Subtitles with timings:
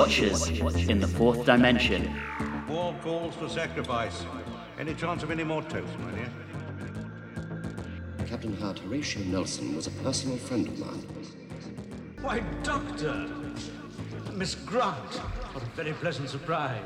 [0.00, 0.48] Watchers
[0.88, 2.10] in the Fourth Dimension.
[2.70, 4.24] War calls for sacrifice.
[4.78, 6.32] Any chance of any more toast, my dear?
[8.26, 11.06] Captain Hart, Horatio Nelson was a personal friend of mine.
[12.22, 13.28] Why, Doctor!
[14.32, 15.16] Miss Grant!
[15.52, 16.80] What a very pleasant surprise.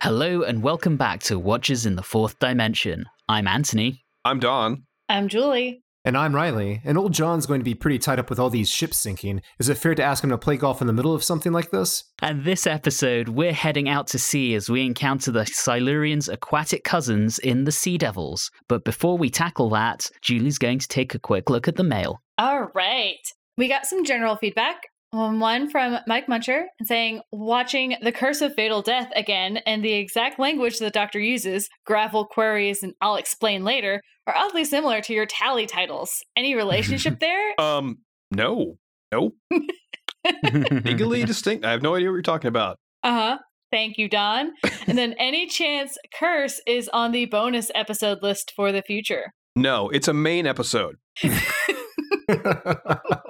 [0.00, 3.06] Hello and welcome back to Watchers in the Fourth Dimension.
[3.28, 4.04] I'm Anthony.
[4.24, 4.84] I'm Don.
[5.08, 5.82] I'm Julie.
[6.04, 8.68] And I'm Riley, and old John's going to be pretty tied up with all these
[8.68, 9.40] ships sinking.
[9.60, 11.70] Is it fair to ask him to play golf in the middle of something like
[11.70, 12.02] this?
[12.20, 17.38] And this episode, we're heading out to sea as we encounter the Silurians' aquatic cousins
[17.38, 18.50] in the Sea Devils.
[18.66, 22.20] But before we tackle that, Julie's going to take a quick look at the mail.
[22.36, 23.22] All right.
[23.56, 24.80] We got some general feedback.
[25.12, 29.92] Um, one from Mike Muncher saying, watching The Curse of Fatal Death again and the
[29.92, 35.12] exact language the doctor uses, gravel queries and I'll explain later, are oddly similar to
[35.12, 36.22] your tally titles.
[36.36, 37.60] Any relationship there?
[37.60, 37.98] Um,
[38.30, 38.76] no.
[39.12, 39.34] Nope.
[40.84, 41.64] Legally distinct.
[41.64, 42.78] I have no idea what you're talking about.
[43.02, 43.38] Uh huh.
[43.70, 44.52] Thank you, Don.
[44.86, 49.32] and then any chance Curse is on the bonus episode list for the future?
[49.56, 50.96] No, it's a main episode.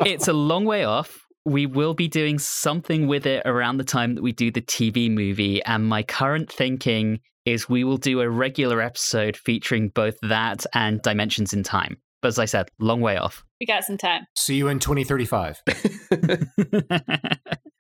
[0.05, 1.21] it's a long way off.
[1.45, 5.11] We will be doing something with it around the time that we do the TV
[5.11, 5.63] movie.
[5.65, 11.03] And my current thinking is we will do a regular episode featuring both that and
[11.03, 11.99] Dimensions in Time.
[12.21, 13.45] But as I said, long way off.
[13.61, 14.27] We got some time.
[14.37, 15.63] See you in 2035.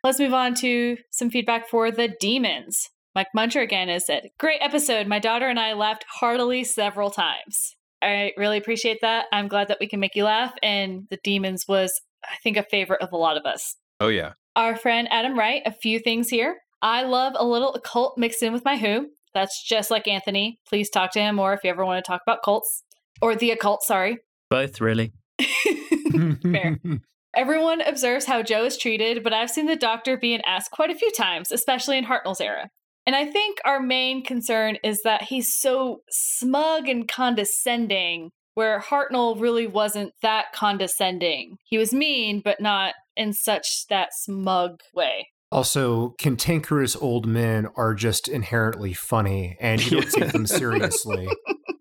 [0.05, 2.90] Let's move on to some feedback for the demons.
[3.14, 5.06] Mike Muncher again has said, Great episode.
[5.06, 7.77] My daughter and I laughed heartily several times.
[8.02, 9.27] I really appreciate that.
[9.33, 10.52] I'm glad that we can make you laugh.
[10.62, 11.92] And the demons was,
[12.24, 13.77] I think, a favorite of a lot of us.
[14.00, 14.33] Oh, yeah.
[14.56, 16.56] Our friend Adam Wright, a few things here.
[16.83, 19.06] I love a little occult mixed in with my Who.
[19.34, 20.58] That's just like Anthony.
[20.69, 22.84] Please talk to him more if you ever want to talk about cults
[23.20, 24.19] or the occult, sorry.
[24.50, 25.12] Both, really.
[26.42, 26.78] Fair.
[27.34, 30.94] Everyone observes how Jo is treated, but I've seen the doctor being asked quite a
[30.94, 32.69] few times, especially in Hartnell's era.
[33.06, 39.40] And I think our main concern is that he's so smug and condescending, where Hartnell
[39.40, 41.57] really wasn't that condescending.
[41.64, 45.28] He was mean, but not in such that smug way.
[45.52, 51.29] Also, cantankerous old men are just inherently funny, and you don't take them seriously.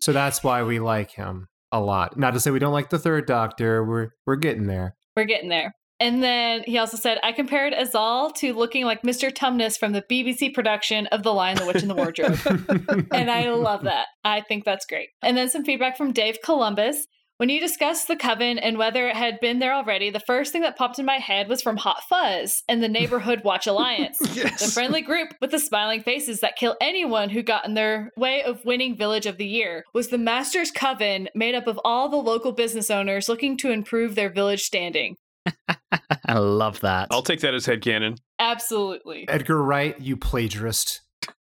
[0.02, 2.18] So that's why we like him a lot.
[2.18, 3.86] Not to say we don't like the third Doctor.
[3.86, 4.96] We're we're getting there.
[5.16, 5.74] We're getting there.
[6.02, 9.32] And then he also said, I compared Azal to looking like Mr.
[9.32, 12.40] Tumnus from the BBC production of The Lion, the Witch, and the Wardrobe.
[13.12, 14.08] and I love that.
[14.26, 15.10] I think that's great.
[15.22, 17.06] And then some feedback from Dave Columbus.
[17.42, 20.62] When you discussed the coven and whether it had been there already, the first thing
[20.62, 24.20] that popped in my head was from Hot Fuzz and the Neighborhood Watch Alliance.
[24.36, 24.64] yes.
[24.64, 28.44] The friendly group with the smiling faces that kill anyone who got in their way
[28.44, 32.16] of winning Village of the Year was the Master's Coven made up of all the
[32.16, 35.16] local business owners looking to improve their village standing.
[36.28, 37.08] I love that.
[37.10, 38.20] I'll take that as headcanon.
[38.38, 39.28] Absolutely.
[39.28, 41.00] Edgar Wright, you plagiarist.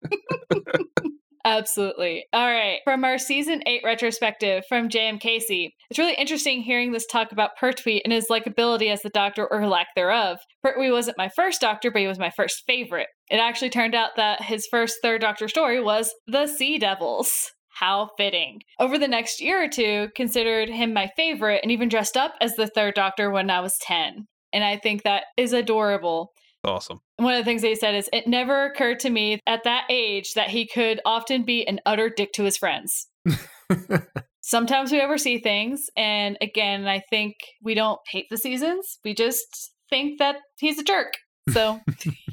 [1.46, 2.24] Absolutely.
[2.32, 2.80] All right.
[2.82, 7.56] From our season eight retrospective from JM Casey, it's really interesting hearing this talk about
[7.56, 10.38] Pertwee and his likability as the doctor or lack thereof.
[10.64, 13.06] Pertwee wasn't my first doctor, but he was my first favorite.
[13.30, 17.52] It actually turned out that his first third doctor story was The Sea Devils.
[17.68, 18.62] How fitting.
[18.80, 22.56] Over the next year or two, considered him my favorite and even dressed up as
[22.56, 24.26] the third doctor when I was 10.
[24.52, 26.32] And I think that is adorable.
[26.66, 27.00] Awesome.
[27.16, 30.34] One of the things they said is, it never occurred to me at that age
[30.34, 33.06] that he could often be an utter dick to his friends.
[34.42, 35.86] Sometimes we oversee things.
[35.96, 38.98] And again, I think we don't hate the seasons.
[39.04, 41.14] We just think that he's a jerk.
[41.50, 41.80] So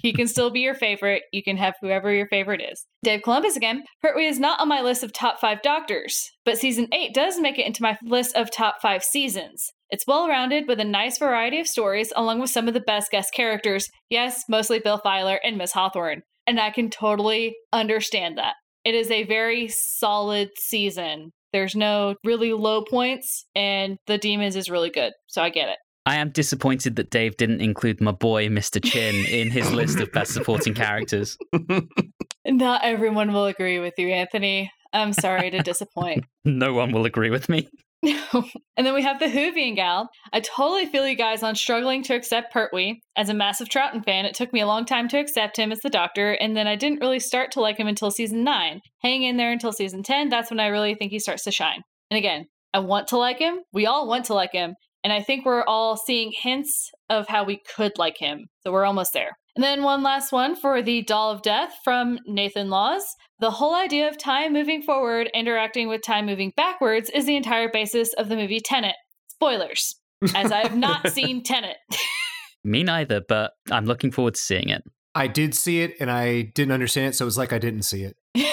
[0.02, 1.24] he can still be your favorite.
[1.32, 2.86] You can have whoever your favorite is.
[3.04, 3.84] Dave Columbus again.
[4.02, 7.60] Pertwee is not on my list of top five doctors, but season eight does make
[7.60, 9.72] it into my list of top five seasons.
[9.90, 13.12] It's well rounded with a nice variety of stories, along with some of the best
[13.12, 13.88] guest characters.
[14.10, 16.24] Yes, mostly Bill Filer and Miss Hawthorne.
[16.48, 18.56] And I can totally understand that.
[18.84, 21.32] It is a very solid season.
[21.54, 25.14] There's no really low points, and The Demons is really good.
[25.28, 25.78] So I get it.
[26.06, 28.84] I am disappointed that Dave didn't include my boy, Mr.
[28.84, 31.38] Chin, in his list of best supporting characters.
[32.46, 34.70] Not everyone will agree with you, Anthony.
[34.92, 36.26] I'm sorry to disappoint.
[36.46, 37.70] No one will agree with me.
[38.76, 40.10] and then we have the Whovian gal.
[40.34, 43.00] I totally feel you guys on struggling to accept Pertwee.
[43.16, 45.80] As a massive Troughton fan, it took me a long time to accept him as
[45.80, 48.82] the Doctor, and then I didn't really start to like him until season 9.
[49.02, 51.82] Hang in there until season 10, that's when I really think he starts to shine.
[52.12, 53.60] And again, I want to like him.
[53.72, 54.76] We all want to like him.
[55.04, 58.48] And I think we're all seeing hints of how we could like him.
[58.64, 59.32] So we're almost there.
[59.56, 63.16] And then one last one for the Doll of Death from Nathan Laws.
[63.40, 67.70] The whole idea of time moving forward interacting with time moving backwards is the entire
[67.70, 68.96] basis of the movie Tenet.
[69.28, 69.96] Spoilers,
[70.34, 71.78] as I have not seen Tenet.
[72.64, 74.84] Me neither, but I'm looking forward to seeing it.
[75.14, 77.84] I did see it and I didn't understand it, so it was like I didn't
[77.84, 78.18] see it.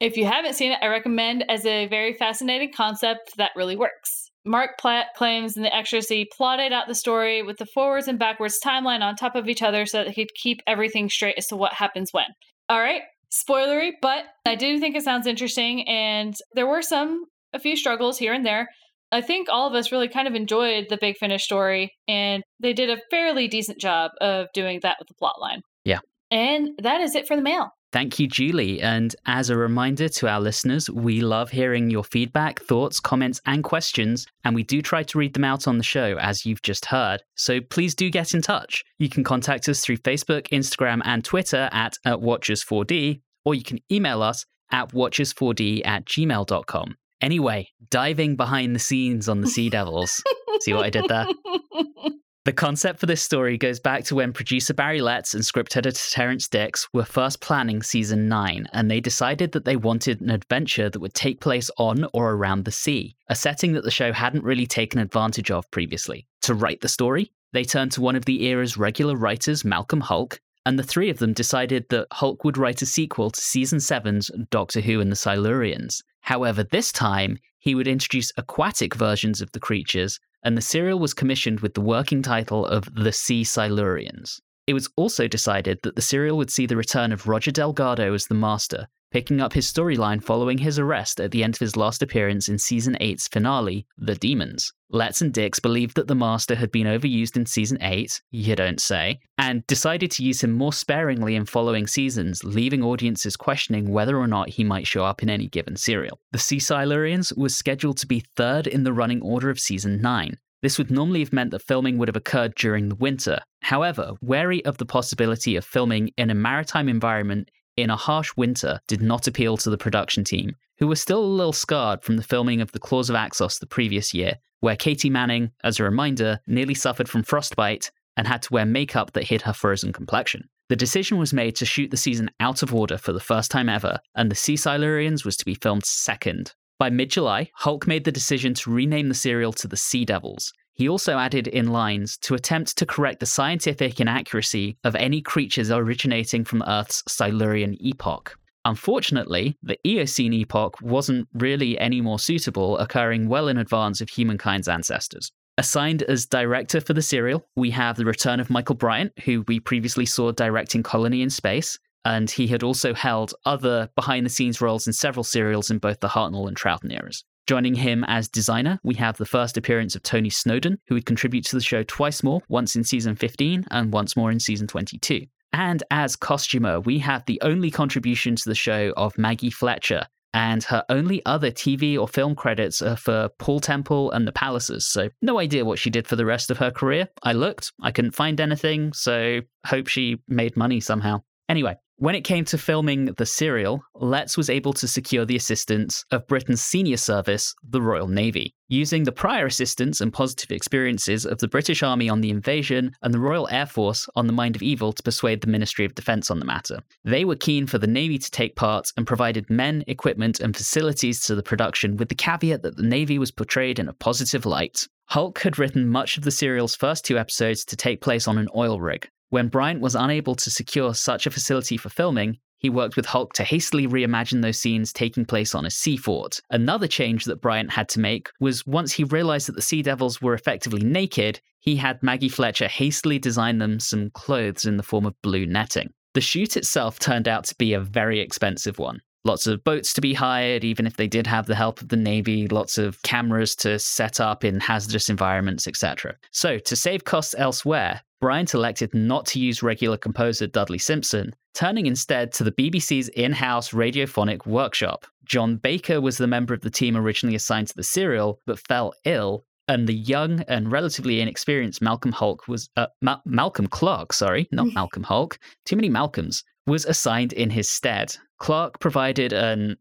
[0.00, 4.21] if you haven't seen it, I recommend as a very fascinating concept that really works.
[4.44, 8.18] Marc Platt claims in the extras he plotted out the story with the forwards and
[8.18, 11.46] backwards timeline on top of each other so that he could keep everything straight as
[11.48, 12.26] to what happens when.
[12.68, 13.02] All right,
[13.32, 18.18] spoilery, but I do think it sounds interesting, and there were some, a few struggles
[18.18, 18.68] here and there.
[19.12, 22.72] I think all of us really kind of enjoyed the Big Finish story, and they
[22.72, 25.60] did a fairly decent job of doing that with the plot line.
[25.84, 25.98] Yeah.
[26.30, 27.70] And that is it for the mail.
[27.92, 28.80] Thank you, Julie.
[28.80, 33.62] And as a reminder to our listeners, we love hearing your feedback, thoughts, comments, and
[33.62, 34.26] questions.
[34.44, 37.22] And we do try to read them out on the show, as you've just heard.
[37.34, 38.82] So please do get in touch.
[38.98, 43.78] You can contact us through Facebook, Instagram, and Twitter at, at Watchers4D, or you can
[43.90, 46.96] email us at watchers4d at gmail.com.
[47.20, 50.22] Anyway, diving behind the scenes on the Sea Devils.
[50.60, 51.26] See what I did there?
[52.44, 56.10] The concept for this story goes back to when producer Barry Letts and script editor
[56.10, 60.90] Terrance Dicks were first planning season 9, and they decided that they wanted an adventure
[60.90, 64.42] that would take place on or around the sea, a setting that the show hadn't
[64.42, 66.26] really taken advantage of previously.
[66.40, 70.40] To write the story, they turned to one of the era's regular writers, Malcolm Hulke,
[70.66, 74.32] and the three of them decided that Hulke would write a sequel to season 7's
[74.50, 76.02] Doctor Who and the Silurians.
[76.22, 81.14] However, this time, he would introduce aquatic versions of the creatures and the serial was
[81.14, 84.40] commissioned with the working title of The Sea Silurians.
[84.66, 88.26] It was also decided that the serial would see the return of Roger Delgado as
[88.26, 92.02] the Master, picking up his storyline following his arrest at the end of his last
[92.02, 94.72] appearance in Season 8's finale, The Demons.
[94.90, 98.80] Letts and Dicks believed that the Master had been overused in Season 8, you don't
[98.80, 104.18] say, and decided to use him more sparingly in following seasons, leaving audiences questioning whether
[104.18, 106.18] or not he might show up in any given serial.
[106.32, 110.36] The Sea Silurians was scheduled to be third in the running order of Season 9,
[110.62, 113.40] this would normally have meant that filming would have occurred during the winter.
[113.62, 118.80] However, wary of the possibility of filming in a maritime environment in a harsh winter
[118.86, 122.22] did not appeal to the production team, who were still a little scarred from the
[122.22, 126.40] filming of The Claws of Axos the previous year, where Katy Manning, as a reminder,
[126.46, 130.48] nearly suffered from frostbite and had to wear makeup that hid her frozen complexion.
[130.68, 133.68] The decision was made to shoot the season out of order for the first time
[133.68, 136.54] ever, and The Sea Silurians was to be filmed second.
[136.78, 140.52] By mid July, Hulke made the decision to rename the serial to The Sea Devils.
[140.74, 145.70] He also added in lines to attempt to correct the scientific inaccuracy of any creatures
[145.70, 148.38] originating from Earth's Silurian epoch.
[148.64, 154.68] Unfortunately, the Eocene epoch wasn't really any more suitable, occurring well in advance of humankind's
[154.68, 155.32] ancestors.
[155.58, 159.60] Assigned as director for the serial, we have the return of Michael Briant, who we
[159.60, 164.60] previously saw directing Colony in Space, and he had also held other behind the scenes
[164.60, 167.24] roles in several serials in both the Hartnell and Troughton eras.
[167.48, 171.44] Joining him as designer, we have the first appearance of Tony Snoaden, who would contribute
[171.46, 175.26] to the show twice more, once in season 15 and once more in season 22.
[175.52, 180.62] And as costumer, we have the only contribution to the show of Maggie Fletcher, and
[180.64, 185.08] her only other TV or film credits are for Paul Temple and The Pallisers, so
[185.20, 187.08] no idea what she did for the rest of her career.
[187.24, 191.22] I looked, I couldn't find anything, so hope she made money somehow.
[191.48, 196.04] Anyway, when it came to filming the serial, Letts was able to secure the assistance
[196.10, 201.38] of Britain's senior service, the Royal Navy, using the prior assistance and positive experiences of
[201.38, 204.62] the British Army on the invasion and the Royal Air Force on the Mind of
[204.62, 206.80] Evil to persuade the Ministry of Defence on the matter.
[207.04, 211.20] They were keen for the Navy to take part and provided men, equipment, and facilities
[211.26, 214.88] to the production with the caveat that the Navy was portrayed in a positive light.
[215.12, 218.48] Hulke had written much of the serial's first two episodes to take place on an
[218.56, 222.96] oil rig, when Briant was unable to secure such a facility for filming, he worked
[222.96, 226.38] with Hulke to hastily reimagine those scenes taking place on a sea fort.
[226.50, 230.20] Another change that Briant had to make was once he realized that the Sea Devils
[230.20, 235.06] were effectively naked, he had Maggie Fletcher hastily design them some clothes in the form
[235.06, 235.94] of blue netting.
[236.12, 239.00] The shoot itself turned out to be a very expensive one.
[239.24, 241.96] Lots of boats to be hired, even if they did have the help of the
[241.96, 246.16] Navy, lots of cameras to set up in hazardous environments, etc.
[246.32, 251.86] So, to save costs elsewhere, Briant elected not to use regular composer Dudley Simpson, turning
[251.86, 255.06] instead to the BBC's in house radiophonic workshop.
[255.24, 258.92] John Baker was the member of the team originally assigned to the serial, but fell
[259.04, 264.48] ill, and the young and relatively inexperienced Malcolm Hulke was uh, Ma- Malcolm Clarke, sorry,
[264.50, 265.38] not Malcolm Hulke.
[265.64, 268.16] too many Malcolms, was assigned in his stead.
[268.38, 269.76] Clarke provided an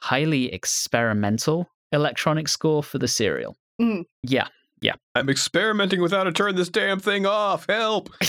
[0.00, 3.56] highly experimental electronic score for the serial.
[3.80, 4.04] Mm.
[4.22, 4.48] Yeah,
[4.80, 4.94] yeah.
[5.14, 7.66] I'm experimenting with how to turn this damn thing off.
[7.68, 8.10] Help!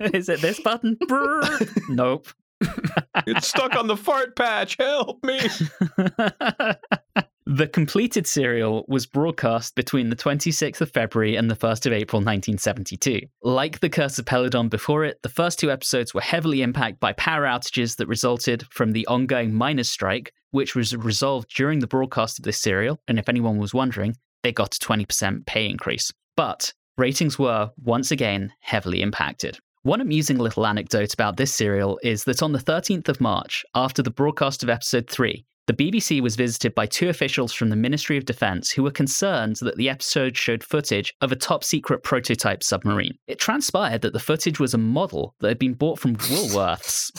[0.00, 0.98] Is it this button?
[1.88, 2.28] nope.
[3.26, 4.76] It's stuck on the fart patch.
[4.78, 5.40] Help me!
[7.48, 12.18] The completed serial was broadcast between the 26th of February and the 1st of April
[12.18, 13.20] 1972.
[13.40, 17.12] Like The Curse of Peladon before it, the first two episodes were heavily impacted by
[17.12, 22.40] power outages that resulted from the ongoing miners' strike, which was resolved during the broadcast
[22.40, 22.98] of this serial.
[23.06, 26.12] And if anyone was wondering, they got a 20% pay increase.
[26.36, 29.60] But ratings were, once again, heavily impacted.
[29.86, 34.02] One amusing little anecdote about this serial is that on the 13th of March, after
[34.02, 38.16] the broadcast of episode 3, the BBC was visited by two officials from the Ministry
[38.16, 42.62] of Defence who were concerned that the episode showed footage of a top secret prototype
[42.62, 43.18] submarine.
[43.26, 47.10] It transpired that the footage was a model that had been bought from Woolworths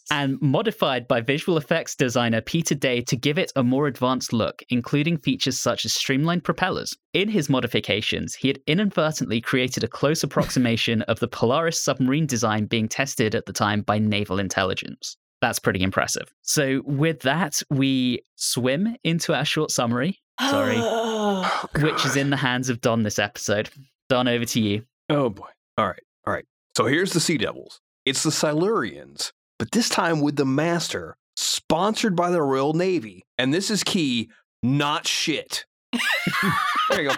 [0.10, 4.64] and modified by visual effects designer Peter Day to give it a more advanced look,
[4.68, 6.96] including features such as streamlined propellers.
[7.12, 12.66] In his modifications, he had inadvertently created a close approximation of the Polaris submarine design
[12.66, 15.16] being tested at the time by naval intelligence.
[15.42, 16.32] That's pretty impressive.
[16.42, 22.36] So, with that, we swim into our short summary, sorry, oh, which is in the
[22.36, 23.68] hands of Don this episode.
[24.08, 24.84] Don, over to you.
[25.10, 25.48] Oh boy.
[25.76, 26.02] All right.
[26.26, 26.44] All right.
[26.76, 27.80] So here's the Sea Devils.
[28.04, 33.24] It's the Silurians, but this time with the Master, sponsored by the Royal Navy.
[33.36, 34.30] And this is key,
[34.62, 35.66] not shit.
[36.88, 37.14] there you go.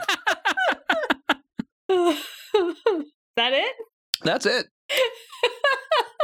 [3.36, 3.74] that it?
[4.22, 4.66] That's it.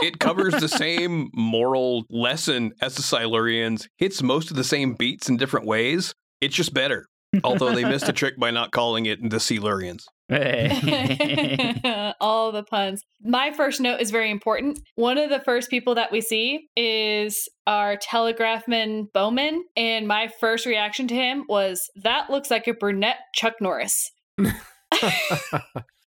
[0.03, 5.29] it covers the same moral lesson as the Silurians, hits most of the same beats
[5.29, 6.15] in different ways.
[6.41, 7.07] It's just better.
[7.45, 10.03] Although they missed a trick by not calling it the Silurians.
[12.21, 13.05] All the puns.
[13.23, 14.81] My first note is very important.
[14.97, 19.65] One of the first people that we see is our telegraphman Bowman.
[19.77, 24.11] And my first reaction to him was, that looks like a brunette Chuck Norris.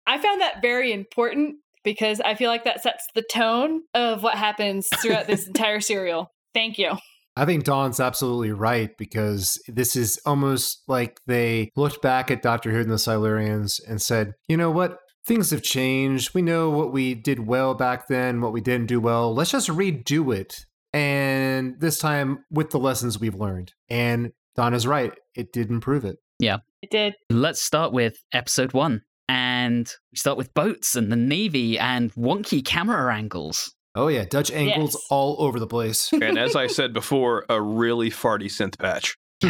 [0.07, 4.34] I found that very important because I feel like that sets the tone of what
[4.34, 6.32] happens throughout this entire serial.
[6.54, 6.92] Thank you.
[7.36, 12.70] I think Don's absolutely right because this is almost like they looked back at Doctor
[12.70, 14.98] Who and the Silurians and said, you know what?
[15.26, 16.34] Things have changed.
[16.34, 19.34] We know what we did well back then, what we didn't do well.
[19.34, 20.64] Let's just redo it.
[20.92, 23.72] And this time with the lessons we've learned.
[23.88, 25.12] And Don is right.
[25.34, 26.18] It did improve it.
[26.38, 26.58] Yeah.
[26.82, 27.14] It did.
[27.30, 29.02] Let's start with episode one.
[29.28, 33.75] And we start with boats and the Navy and wonky camera angles.
[33.95, 34.25] Oh, yeah.
[34.25, 35.07] Dutch angles Yes.
[35.11, 36.11] all over the place.
[36.21, 39.16] And as I said before, a really farty synth patch.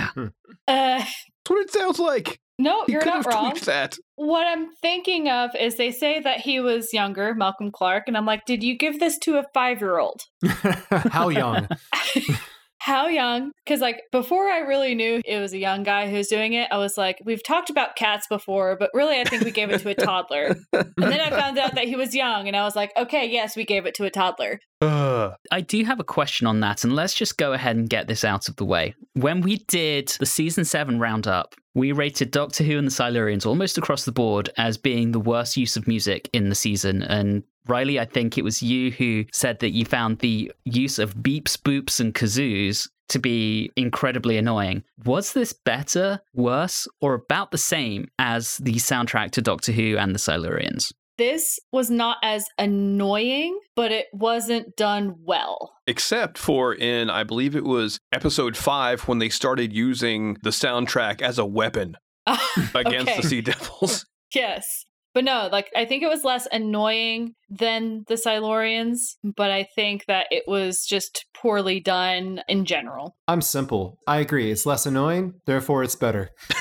[0.66, 1.10] Uh, That's
[1.48, 2.38] what it sounds like.
[2.58, 3.54] no, He you're could not have wrong.
[3.66, 3.98] that.
[4.16, 8.24] What I'm thinking of is they say that he was younger, Malcolm Clarke, and I'm
[8.24, 10.20] like, did you give this to a five year old?
[10.90, 11.68] How young?
[12.84, 13.52] How young?
[13.64, 16.68] Because, like, before I really knew it was a young guy who was doing it,
[16.70, 19.80] I was like, we've talked about cats before, but really, I think we gave it
[19.80, 20.54] to a toddler.
[20.74, 23.56] and then I found out that he was young, and I was like, okay, yes,
[23.56, 24.60] we gave it to a toddler.
[24.82, 25.32] Ugh.
[25.50, 28.22] I do have a question on that, and let's just go ahead and get this
[28.22, 28.94] out of the way.
[29.14, 33.76] When we did the season seven roundup, we rated Doctor Who and the Silurians almost
[33.78, 37.02] across the board as being the worst use of music in the season.
[37.02, 41.16] And Riley, I think it was you who said that you found the use of
[41.16, 44.82] beeps, boops, and kazoos to be incredibly annoying.
[45.04, 50.14] Was this better, worse, or about the same as the soundtrack to Doctor Who and
[50.14, 50.92] the Silurians?
[51.16, 55.72] This was not as annoying, but it wasn't done well.
[55.86, 61.22] Except for in, I believe it was episode five when they started using the soundtrack
[61.22, 61.96] as a weapon
[62.74, 63.20] against Okay.
[63.20, 64.06] the Sea Devils.
[64.34, 64.66] Yes.
[65.12, 70.06] But no, like I think it was less annoying than the Silurians, but I think
[70.08, 73.14] that it was just poorly done in general.
[73.28, 73.96] I'm simple.
[74.08, 74.50] I agree.
[74.50, 76.30] It's less annoying, therefore it's better.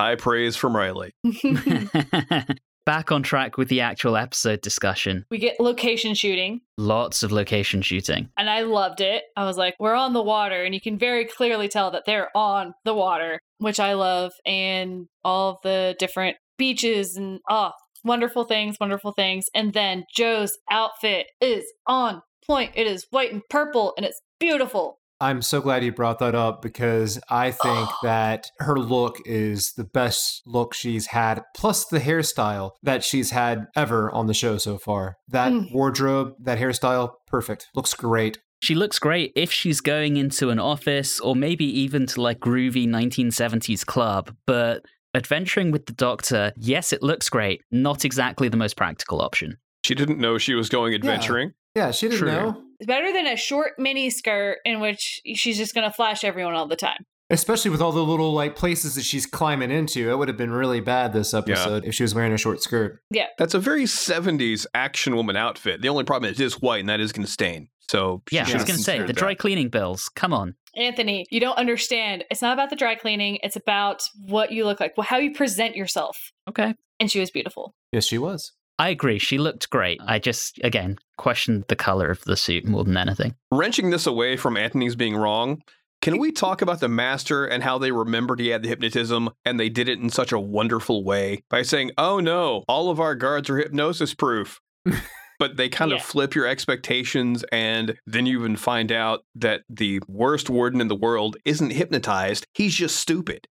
[0.00, 1.12] High praise from Riley.
[2.86, 5.26] Back on track with the actual episode discussion.
[5.30, 8.30] we get location shooting, Lots of location shooting.
[8.38, 9.24] and I loved it.
[9.36, 12.34] I was like, we're on the water, and you can very clearly tell that they're
[12.34, 17.74] on the water, which I love, and all the different beaches and ah,
[18.04, 19.46] wonderful things, wonderful things.
[19.54, 22.72] And then Jo's outfit is on point.
[22.74, 24.98] It is white and purple, and it's beautiful.
[25.20, 29.84] I'm so glad you brought that up because I think that her look is the
[29.84, 34.78] best look she's had, plus the hairstyle that she's had ever on the show so
[34.78, 35.16] far.
[35.28, 35.72] That Mm.
[35.72, 37.68] wardrobe, that hairstyle, perfect.
[37.74, 38.38] Looks great.
[38.60, 42.88] She looks great if she's going into an office or maybe even to like groovy
[42.88, 44.84] 1970s club, but
[45.14, 49.56] adventuring with the doctor, yes, it looks great, not exactly the most practical option.
[49.84, 51.52] She didn't know she was going adventuring.
[51.74, 52.28] Yeah, she didn't True.
[52.32, 52.62] know.
[52.80, 56.54] It's better than a short mini skirt in which she's just going to flash everyone
[56.54, 57.04] all the time.
[57.30, 60.10] Especially with all the little like places that she's climbing into.
[60.10, 63.02] It would have been really bad this episode if she was wearing a short skirt.
[63.10, 65.82] Yeah, that's a very 70s action woman outfit.
[65.82, 67.68] The only problem is it is white and that is going to stain.
[67.90, 70.08] So Yeah, I was going to say, the considered dry cleaning bills.
[70.14, 70.54] Come on.
[70.76, 72.24] Anthony, you don't understand.
[72.30, 75.34] It's not about the dry cleaning, it's about what you look like, well, how you
[75.34, 76.16] present yourself.
[76.48, 76.74] Okay.
[77.00, 77.74] And she was beautiful.
[77.92, 78.52] Yes, she was.
[78.78, 79.18] I agree.
[79.18, 80.00] She looked great.
[80.06, 83.34] I just, again, questioned the color of the suit more than anything.
[83.52, 85.60] Wrenching this away from Anthony's being wrong,
[86.00, 89.58] can we talk about the master and how they remembered he had the hypnotism and
[89.58, 93.16] they did it in such a wonderful way by saying, oh no, all of our
[93.16, 94.60] guards are hypnosis proof?
[95.40, 95.96] but they kind Yeah.
[95.96, 100.86] of flip your expectations and then you even find out that the worst warden in
[100.86, 103.48] the world isn't hypnotized, he's just stupid.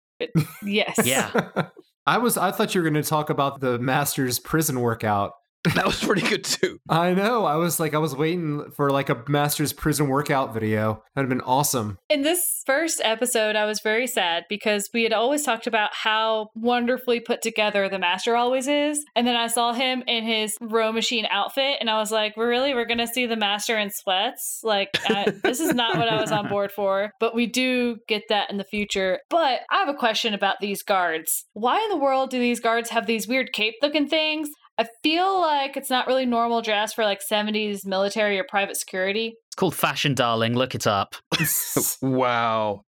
[0.64, 0.96] Yes.
[1.04, 1.32] Yeah.
[2.08, 5.32] I was I thought you were going to talk about the master's prison workout.
[5.76, 6.80] That was pretty good too.
[6.88, 7.46] I know.
[7.46, 11.04] I was like I was waiting for like a master's prison workout video.
[11.16, 11.98] That'd have been awesome.
[12.10, 16.50] In this first episode, I was very sad because we had always talked about how
[16.56, 19.04] wonderfully put together the master always is.
[19.16, 22.50] And then I saw him in his row machine outfit, and I was like, we're
[22.50, 24.62] really, we're going to see the master in sweats?
[24.64, 27.12] Like, I, this is not what I was on board for.
[27.20, 29.20] But we do get that in the future.
[29.30, 31.46] But I have a question about these guards.
[31.54, 34.50] Why in the world do these guards have these weird cape looking things?
[34.78, 39.36] I feel like it's not really normal dress for like 70s military or private security.
[39.48, 40.54] It's called Fashion Darling.
[40.56, 41.16] Look it up.
[42.02, 42.84] Wow.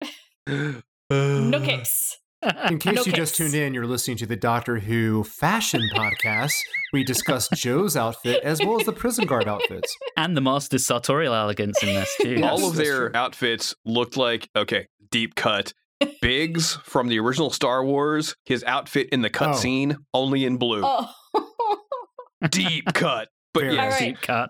[0.47, 0.81] No
[1.63, 2.17] capes.
[2.69, 6.53] In case No you just tuned in, you're listening to the Doctor Who fashion podcast.
[6.93, 9.95] We discussed Jo's outfit as well as the prison guard outfits.
[10.15, 12.35] and the master's sartorial elegance in this, too.
[12.35, 13.11] Yes, All of their true.
[13.19, 15.73] outfits looked like okay, deep cut.
[16.21, 19.31] Biggs from the original Star Wars, his outfit in the Oh.
[19.31, 20.81] cutscene only in blue.
[20.85, 21.09] Oh.
[22.49, 23.29] Deep cut.
[23.53, 23.99] But Very yeah, All right.
[23.99, 24.49] Deep cut.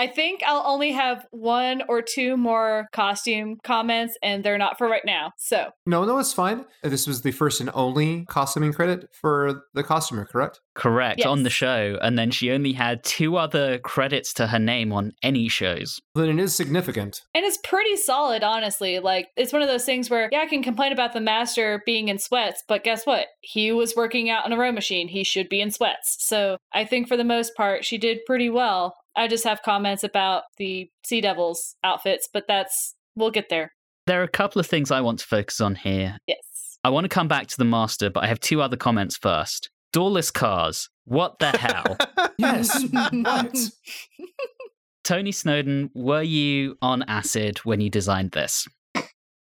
[0.00, 4.88] I think I'll only have one or two more costume comments, and they're not for
[4.88, 5.32] right now.
[5.36, 6.64] So, No, no, it's fine.
[6.82, 10.60] This was the first and only costuming credit for the costumer, correct?
[10.74, 11.98] Correct, on the show.
[12.00, 16.00] And then she only had two other credits to her name on any shows.
[16.14, 17.20] Then it is significant.
[17.34, 19.00] and it's pretty solid, honestly.
[19.00, 22.08] Like, it's one of those things where, yeah, I can complain about the master being
[22.08, 23.26] in sweats, but guess what?
[23.42, 25.08] He was working out on a row machine.
[25.08, 26.16] He should be in sweats.
[26.20, 28.94] So, I think for the most part, she did pretty well.
[29.16, 33.72] I just have comments about the Sea Devils outfits, but that's, we'll get there.
[34.06, 36.18] There are a couple of things I want to focus on here.
[36.26, 36.38] Yes.
[36.82, 39.70] I want to come back to the master, but I have two other comments first.
[39.92, 40.88] Doorless cars.
[41.04, 41.96] What the hell?
[42.38, 42.84] Yes.
[42.90, 43.54] what?
[45.04, 48.66] Tony Snoaden, were you on acid when you designed this?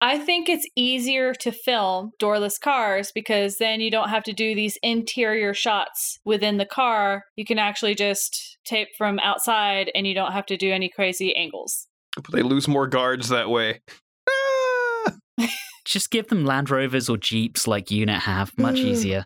[0.02, 4.56] I think it's easier to film doorless cars because then you don't have to do
[4.56, 7.26] these interior shots within the car.
[7.36, 11.36] You can actually just tape from outside and you don't have to do any crazy
[11.36, 11.88] angles.
[12.16, 13.82] but they lose more guards that way.
[14.30, 15.14] Ah!
[15.86, 18.56] Just give them Land Rovers or Jeeps like Unit have.
[18.60, 19.26] Much easier.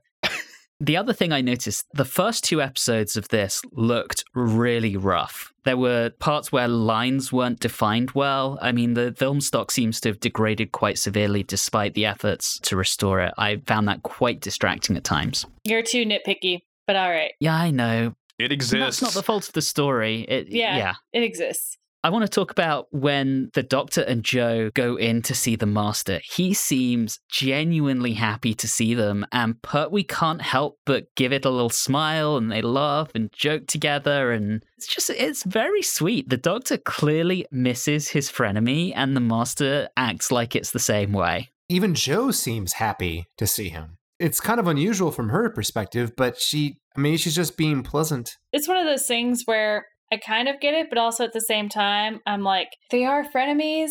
[0.83, 5.53] The other thing I noticed, the first two episodes of this looked really rough.
[5.63, 8.59] There were parts where lines weren't defined well.
[8.61, 12.75] I mean, the film stock seems to have degraded quite severely despite the efforts to
[12.75, 13.33] restore it.
[13.37, 15.45] I found that quite distracting at times.
[15.63, 17.31] You're too nitpicky, but all right.
[17.39, 18.15] Yeah, I know.
[18.37, 18.99] It exists.
[18.99, 20.23] That's not the fault of the story.
[20.23, 20.75] It, Yeah.
[20.75, 20.93] yeah.
[21.13, 21.77] It exists.
[22.05, 25.65] I want to talk about when the doctor and Jo go in to see the
[25.65, 26.19] master.
[26.21, 31.49] He seems genuinely happy to see them, and Pertwee can't help but give it a
[31.49, 36.29] little smile, and they laugh and joke together, and it's just it's very sweet.
[36.29, 41.51] The doctor clearly misses his frenemy, and the master acts like it's the same way.
[41.69, 43.97] Even Jo seems happy to see him.
[44.19, 48.37] It's kind of unusual from her perspective, but she, I mean, she's just being pleasant.
[48.51, 51.41] It's one of those things where I kind of get it, but also at the
[51.41, 53.89] same time, I'm like, they are frenemies,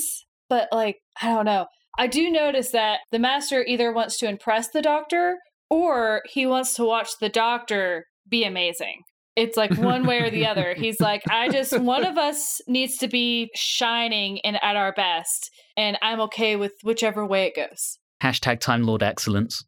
[0.49, 1.67] but like, I don't know.
[1.99, 6.75] I do notice that the master either wants to impress the doctor or he wants
[6.75, 9.03] to watch the doctor be amazing.
[9.35, 10.75] It's like one way or the other.
[10.77, 15.51] He's like, I just, one of us needs to be shining and at our best,
[15.77, 17.99] and I'm okay with whichever way it goes.
[18.23, 19.65] Hashtag Time Lord Excellence.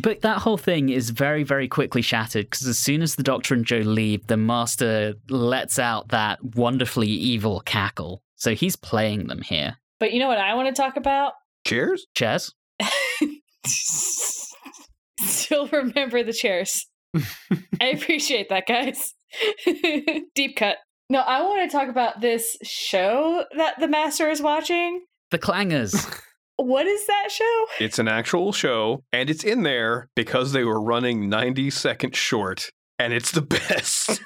[0.00, 3.54] But that whole thing is very, very quickly shattered because as soon as the Doctor
[3.54, 8.22] and Jo leave, the Master lets out that wonderfully evil cackle.
[8.36, 9.76] So he's playing them here.
[9.98, 11.32] But you know what I want to talk about?
[11.66, 12.06] Cheers.
[12.14, 12.52] Chess?
[15.20, 16.86] Still remember the chairs.
[17.80, 19.14] I appreciate that, guys.
[20.34, 20.76] Deep cut.
[21.10, 25.04] No, I want to talk about this show that the master is watching.
[25.30, 26.22] The Clangers.
[26.58, 27.66] What is that show?
[27.78, 32.70] It's an actual show, and it's in there because they were running 90 seconds short,
[32.98, 34.20] and it's the best.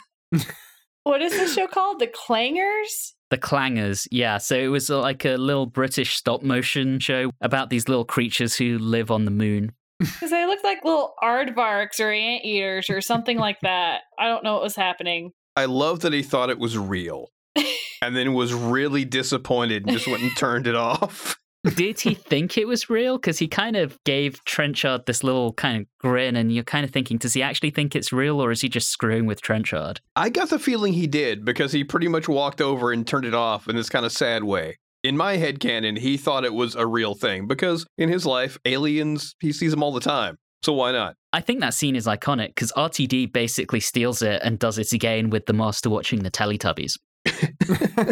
[1.05, 1.99] What is this show called?
[1.99, 3.13] The Clangers?
[3.29, 4.39] The Clangers, yeah.
[4.39, 8.57] So it was uh, like a little British stop motion show about these little creatures
[8.57, 9.73] who live on the moon.
[9.99, 14.01] Because they look like little aardvarks or anteaters or something like that.
[14.19, 15.31] I don't know what was happening.
[15.55, 17.29] I love that he thought it was real
[18.03, 21.37] and then was really disappointed and just went and turned it off.
[21.65, 23.19] Did he think it was real?
[23.19, 26.91] Because he kind of gave Trenchard this little kind of grin, and you're kind of
[26.91, 30.01] thinking, does he actually think it's real, or is he just screwing with Trenchard?
[30.17, 33.35] I got the feeling he did because he pretty much walked over and turned it
[33.35, 34.79] off in this kind of sad way.
[35.05, 38.59] In my head canon, he thought it was a real thing because in his life,
[38.65, 40.39] aliens, he sees them all the time.
[40.65, 41.17] So why not?
[41.33, 45.31] I think that scene is iconic because RTD basically steals it and does it again
[45.31, 46.99] with the Master watching the Teletubbies.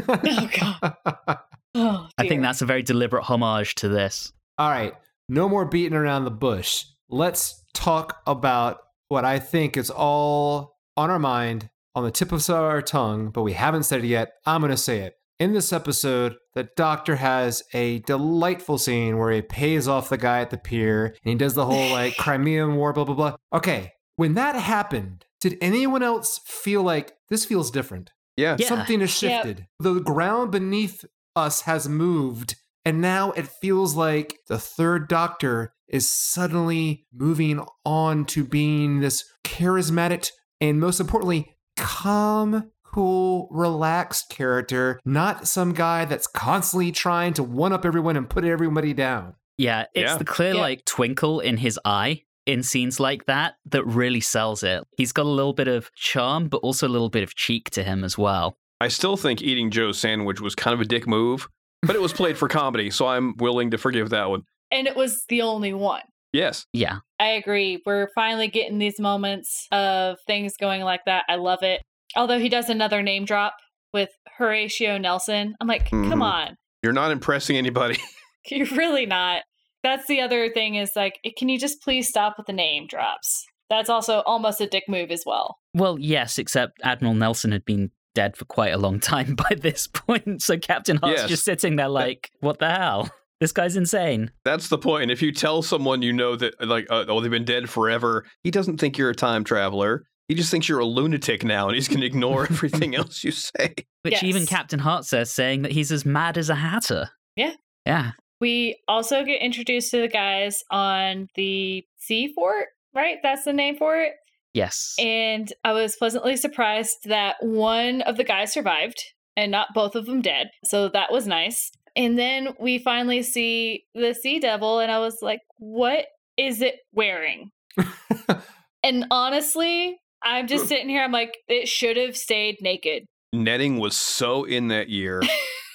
[0.09, 1.39] Oh, God.
[1.75, 4.33] Oh, I think that's a very deliberate homage to this.
[4.59, 4.95] All right,
[5.29, 6.85] no more beating around the bush.
[7.09, 8.79] Let's talk about
[9.09, 13.43] what I think is all on our mind, on the tip of our tongue, but
[13.43, 14.33] we haven't said it yet.
[14.47, 15.15] I'm going to say it.
[15.39, 20.41] In this episode, the doctor has a delightful scene where he pays off the guy
[20.41, 23.37] at the pier and he does the whole like Crimean War, blah, blah, blah.
[23.53, 28.11] Okay, when that happened, did anyone else feel like this feels different?
[28.37, 28.57] Yeah.
[28.59, 28.69] Yeah.
[28.69, 29.33] Something has Yep.
[29.45, 29.67] shifted.
[29.79, 31.05] The ground beneath
[31.41, 32.57] us has moved.
[32.85, 39.25] And now it feels like the third doctor is suddenly moving on to being this
[39.45, 47.43] charismatic and most importantly, calm, cool, relaxed character, not some guy that's constantly trying to
[47.43, 49.35] one up everyone and put everybody down.
[49.59, 50.17] Yeah, it's Yeah.
[50.17, 50.61] the clear Yeah.
[50.61, 54.85] like twinkle in his eye in scenes like that that really sells it.
[54.97, 57.83] He's got a little bit of charm, but also a little bit of cheek to
[57.83, 58.57] him as well.
[58.81, 61.49] I still think eating Jo's sandwich was kind of a dick move,
[61.83, 64.43] but it was played for comedy, so I'm willing to forgive that one.
[64.71, 66.03] And it was the only one.
[66.33, 66.65] Yes.
[66.73, 66.99] Yeah.
[67.19, 67.83] I agree.
[67.85, 71.25] We're finally getting these moments of things going like that.
[71.29, 71.83] I love it.
[72.17, 73.55] Although he does another name drop
[73.93, 75.57] with Horatio Nelson.
[75.61, 76.23] I'm like, come Mhm.
[76.23, 76.57] on.
[76.83, 77.99] You're not impressing anybody.
[78.49, 79.43] You're really not.
[79.83, 83.45] That's the other thing is like, can you just please stop with the name drops?
[83.69, 85.59] That's also almost a dick move as well.
[85.75, 89.87] Well, yes, except Admiral Nelson had been dead for quite a long time by this
[89.87, 90.43] point.
[90.43, 91.29] So Captain Hart's Yes.
[91.31, 93.11] just sitting there like, what the hell?
[93.41, 94.31] This guy's insane.
[94.45, 95.11] That's the point.
[95.11, 98.51] If you tell someone you know that, like, uh, oh, they've been dead forever, he
[98.51, 100.05] doesn't think you're a time traveler.
[100.29, 103.31] He just thinks you're a lunatic now, and he's going to ignore everything else you
[103.33, 103.75] say.
[104.03, 107.09] Which even Captain Hart says, saying that he's as mad as a hatter.
[107.35, 107.55] Yeah.
[107.87, 108.11] Yeah.
[108.43, 113.17] We also get introduced to the guys on the Sea Fort, right?
[113.23, 114.13] That's the name for it.
[114.53, 114.95] Yes.
[114.99, 119.03] And I was pleasantly surprised that one of the guys survived
[119.37, 120.51] and not both of them dead.
[120.65, 121.71] So that was nice.
[121.97, 126.77] And then we finally see the Sea Devil, and I was like, what is it
[126.93, 127.51] wearing?
[128.83, 133.05] and honestly, I'm just sitting here, I'm like, it should have stayed naked.
[133.33, 135.23] Netting was so in that year.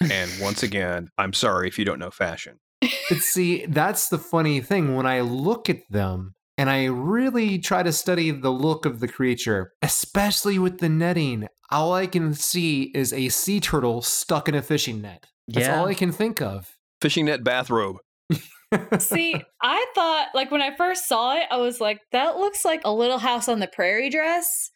[0.09, 2.57] and once again, I'm sorry if you don't know fashion.
[3.09, 4.95] But see, that's the funny thing.
[4.95, 9.07] When I look at them and I really try to study the look of the
[9.07, 14.55] creature, especially with the netting, all I can see is a sea turtle stuck in
[14.55, 15.25] a fishing net.
[15.47, 15.79] That's Yeah.
[15.79, 16.75] all I can think of.
[17.01, 17.97] Fishing net bathrobe.
[18.99, 22.81] See, I thought, like, when I first saw it, I was like, that looks like
[22.83, 24.71] a little house on the prairie dress.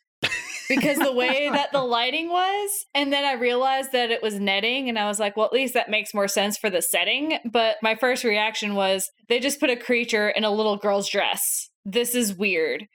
[0.67, 2.85] because the way that the lighting was.
[2.93, 5.73] And then I realized that it was netting, and I was like, well, at least
[5.73, 7.39] that makes more sense for the setting.
[7.51, 11.68] But my first reaction was they just put a creature in a little girl's dress.
[11.85, 12.85] This is weird.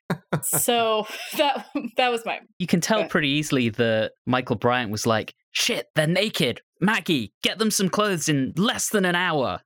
[0.43, 1.07] so
[1.39, 1.67] that
[1.97, 5.87] that was my You can tell uh, pretty easily that Michael Briant was like, shit,
[5.95, 6.61] they're naked.
[6.81, 9.61] Maggie, get them some clothes in less than an hour.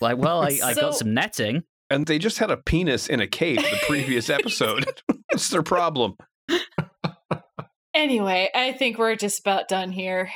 [0.00, 1.62] Like, well, I, I So- got some netting.
[1.90, 4.84] And they just had a penis in a cape the previous episode.
[5.30, 6.16] What's their problem?
[7.94, 10.30] Anyway, I think we're just about done here.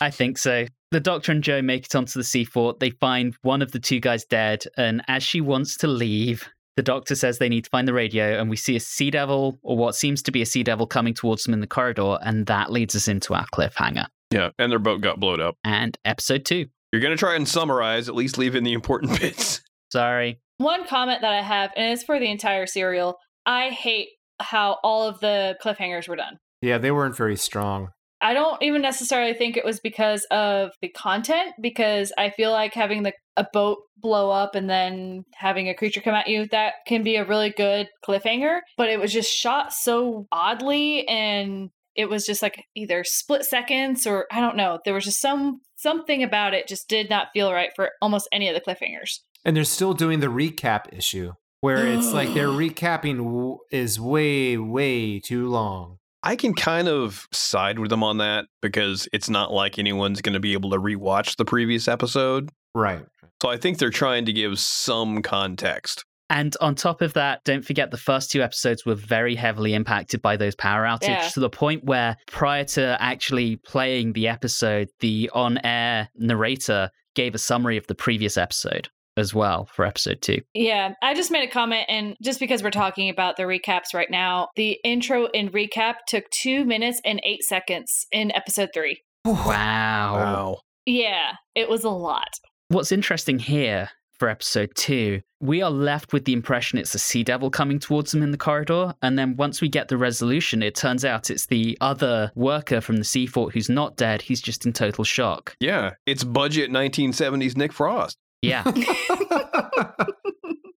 [0.00, 0.66] I think so.
[0.90, 2.78] The Doctor and Jo make it onto the sea fort.
[2.80, 6.82] They find one of the two guys dead, and as she wants to leave, the
[6.82, 9.76] Doctor says they need to find the radio, and we see a sea devil, or
[9.76, 12.72] what seems to be a sea devil, coming towards them in the corridor, and that
[12.72, 14.06] leads us into our cliffhanger.
[14.30, 15.56] Yeah, and their boat got blown up.
[15.64, 16.66] And episode two.
[16.92, 19.60] You're going to try and summarize, at least leave in the important bits.
[19.90, 20.40] Sorry.
[20.58, 23.18] One comment that I have, and it's for the entire serial.
[23.44, 24.08] I hate
[24.40, 26.38] how all of the cliffhangers were done.
[26.60, 27.88] Yeah, they weren't very strong.
[28.22, 32.72] I don't even necessarily think it was because of the content, because I feel like
[32.72, 36.74] having the a boat blow up and then having a creature come at you that
[36.86, 38.60] can be a really good cliffhanger.
[38.76, 44.06] But it was just shot so oddly, and it was just like either split seconds
[44.06, 44.78] or I don't know.
[44.84, 48.48] There was just some something about it just did not feel right for almost any
[48.48, 49.18] of the cliffhangers.
[49.44, 54.56] And they're still doing the recap issue where it's like their recapping w- is way,
[54.56, 55.98] way too long.
[56.22, 60.34] I can kind of side with them on that because it's not like anyone's going
[60.34, 62.50] to be able to rewatch the previous episode.
[62.74, 63.04] Right.
[63.42, 66.04] So I think they're trying to give some context.
[66.30, 70.22] And on top of that, don't forget the first two episodes were very heavily impacted
[70.22, 71.28] by those power outages Yeah.
[71.34, 77.34] to the point where prior to actually playing the episode, the on air narrator gave
[77.34, 80.40] a summary of the previous episode as well for episode two.
[80.54, 84.10] Yeah, I just made a comment, and just because we're talking about the recaps right
[84.10, 89.02] now, the intro and recap took two minutes and eight seconds in episode three.
[89.24, 89.34] Wow.
[89.44, 90.58] Wow.
[90.86, 92.28] Yeah, it was a lot.
[92.68, 93.90] What's interesting here
[94.22, 98.12] for episode two, we are left with the impression it's a sea devil coming towards
[98.12, 98.94] them in the corridor.
[99.02, 102.98] And then once we get the resolution, it turns out it's the other worker from
[102.98, 104.22] the sea fort who's not dead.
[104.22, 105.56] He's just in total shock.
[105.58, 108.16] Yeah, it's budget 1970s Nick Frost.
[108.42, 108.64] Yeah.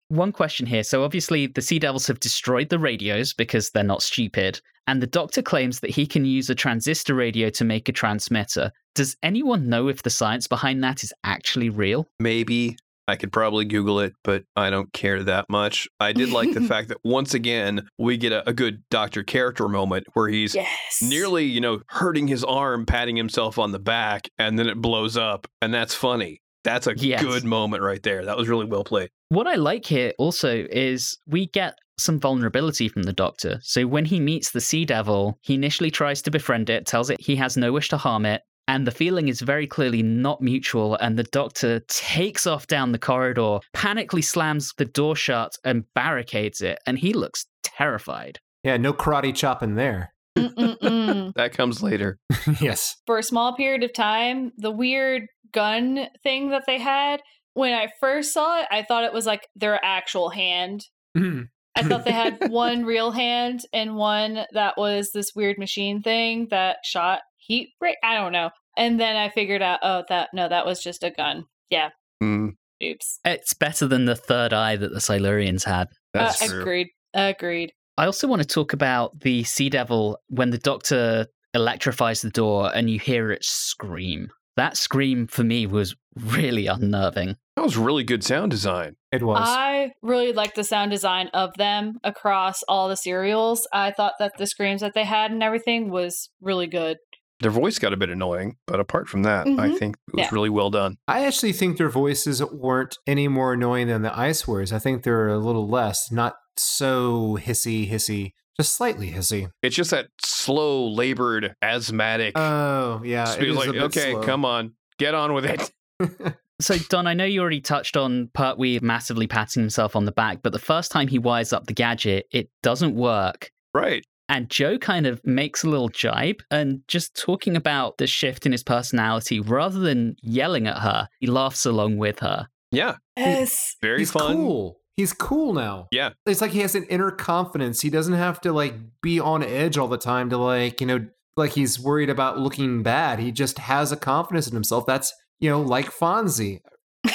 [0.09, 0.83] One question here.
[0.83, 4.61] So, obviously, the Sea Devils have destroyed the radios because they're not stupid.
[4.87, 8.71] And the doctor claims that he can use a transistor radio to make a transmitter.
[8.93, 12.07] Does anyone know if the science behind that is actually real?
[12.19, 15.87] Maybe I could probably Google it, but I don't care that much.
[15.99, 19.67] I did like the fact that once again, we get a, a good doctor character
[19.67, 21.01] moment where he's Yes.
[21.01, 25.17] nearly, you know, hurting his arm, patting himself on the back, and then it blows
[25.17, 25.47] up.
[25.63, 26.41] And that's funny.
[26.65, 27.21] That's a Yes.
[27.23, 28.25] good moment right there.
[28.25, 29.09] That was really well played.
[29.29, 33.59] What I like here also is we get some vulnerability from the doctor.
[33.63, 37.21] So when he meets the sea devil, he initially tries to befriend it, tells it
[37.21, 40.95] he has no wish to harm it, and the feeling is very clearly not mutual.
[40.95, 46.59] And the doctor takes off down the corridor, panically slams the door shut, and barricades
[46.61, 46.79] it.
[46.85, 48.39] And he looks terrified.
[48.63, 50.11] yeah, no karate chop in there.
[50.35, 52.17] That comes later.
[52.61, 52.95] yes.
[53.05, 57.21] For a small period of time, the weird gun thing that they had,
[57.53, 60.81] when I first saw it, I thought it was like their actual hand.
[61.17, 66.47] I thought they had one real hand and one that was this weird machine thing
[66.51, 67.95] that shot heat ray.
[68.03, 68.49] I don't know.
[68.77, 71.45] And then I figured out, oh, that no, that was just a gun.
[71.69, 71.89] Yeah.
[72.21, 72.51] Mm,
[72.83, 73.19] Oops.
[73.23, 75.87] It's better than the third eye that the Silurians had.
[76.13, 76.61] that's uh, true.
[76.61, 76.87] agreed.
[77.13, 77.71] Agreed.
[77.97, 82.69] I also want to talk about the Sea Devil when the doctor electrifies the door
[82.75, 84.29] and you hear it scream.
[84.57, 87.35] That scream for me was really unnerving.
[87.55, 88.95] That was really good sound design.
[89.13, 89.41] It was.
[89.47, 93.65] I really liked the sound design of them across all the serials.
[93.71, 96.97] I thought that the screams that they had and everything was really good.
[97.41, 99.77] Their voice got a bit annoying, but apart from that, I Mhm.
[99.77, 100.29] think it was Yeah.
[100.31, 100.97] really well done.
[101.07, 104.71] I actually think their voices weren't any more annoying than the Ice Warriors.
[104.71, 109.49] I think they're a little less, not so hissy, hissy, just slightly hissy.
[109.61, 112.37] It's just that slow, labored, asthmatic.
[112.37, 113.25] Oh, yeah.
[113.25, 114.21] speed, It is like, a bit okay, slow.
[114.23, 115.71] come on, get on with it.
[116.61, 120.41] So, Don, I know you already touched on Pertwee massively patting himself on the back,
[120.41, 123.51] but the first time he wires up the gadget, it doesn't work.
[123.73, 124.05] Right.
[124.29, 128.53] And Jo kind of makes a little jibe and just talking about the shift in
[128.53, 132.47] his personality, rather than yelling at her, he laughs along with her.
[132.71, 132.95] Yeah.
[133.17, 133.75] Yes.
[133.81, 134.37] Very He's fun.
[134.37, 134.77] cool.
[134.97, 135.87] He's cool now.
[135.91, 136.11] Yeah.
[136.25, 137.81] It's like he has an inner confidence.
[137.81, 141.05] He doesn't have to like be on edge all the time to like, you know,
[141.35, 143.19] like he's worried about looking bad.
[143.19, 144.85] He just has a confidence in himself.
[144.85, 146.61] That's, you know, like Fonzie.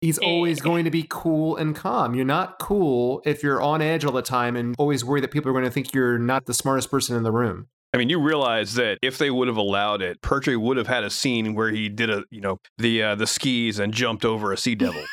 [0.00, 2.16] He's always going to be cool and calm.
[2.16, 5.48] You're not cool if you're on edge all the time and always worried that people
[5.50, 7.68] are going to think you're not the smartest person in the room.
[7.94, 11.04] I mean, you realize that if they would have allowed it, Pertwee would have had
[11.04, 14.50] a scene where he did a, you know, the uh, the skis and jumped over
[14.50, 15.04] a sea devil.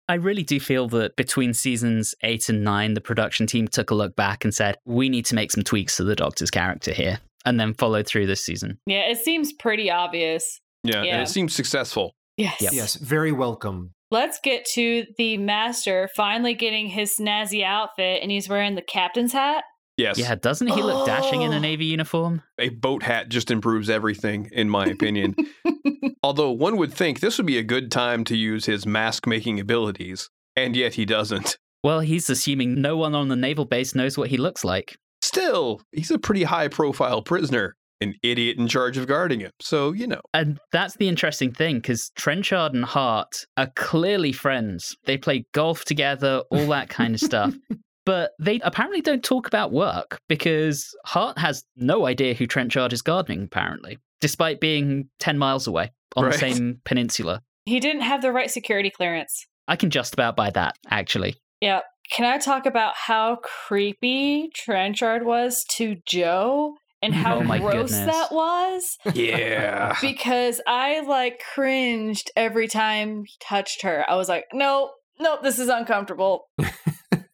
[0.08, 3.94] I really do feel that between seasons eight and nine, the production team took a
[3.94, 7.20] look back and said, we need to make some tweaks to the Doctor's character here,
[7.44, 8.78] and then followed through this season.
[8.86, 10.60] Yeah, it seems pretty obvious.
[10.82, 12.14] Yeah, and it seems successful.
[12.36, 12.60] Yes.
[12.60, 12.72] Yep.
[12.72, 13.92] Yes, very welcome.
[14.10, 19.32] Let's get to the master finally getting his snazzy outfit and he's wearing the captain's
[19.32, 19.62] hat.
[20.00, 20.18] Yes.
[20.18, 21.60] Yeah, doesn't he look dashing in a Oh.
[21.60, 22.42] Navy uniform?
[22.58, 25.34] A boat hat just improves everything, in my opinion.
[26.22, 29.60] Although one would think this would be a good time to use his mask making
[29.60, 31.58] abilities, and yet he doesn't.
[31.82, 34.96] Well, he's assuming no one on the naval base knows what he looks like.
[35.22, 39.50] Still, he's a pretty high profile prisoner, an idiot in charge of guarding him.
[39.60, 40.20] So, you know.
[40.34, 44.96] And that's the interesting thing because Trenchard and Hart are clearly friends.
[45.04, 47.54] They play golf together, all that kind of stuff.
[48.06, 53.02] But they apparently don't talk about work because Hart has no idea who Trenchard is
[53.02, 56.32] gardening, apparently, despite being 10 miles away on Right.
[56.32, 57.42] the same peninsula.
[57.66, 59.46] he didn't have the right security clearance.
[59.68, 61.36] I can just about buy that, actually.
[61.60, 61.80] Yeah.
[62.10, 68.06] Can I talk about how creepy Trenchard was to Jo and how Oh gross goodness.
[68.06, 68.96] that was?
[69.14, 69.94] Yeah.
[70.00, 74.04] Because I like cringed every time he touched her.
[74.08, 76.46] I was like, no, nope, this is uncomfortable.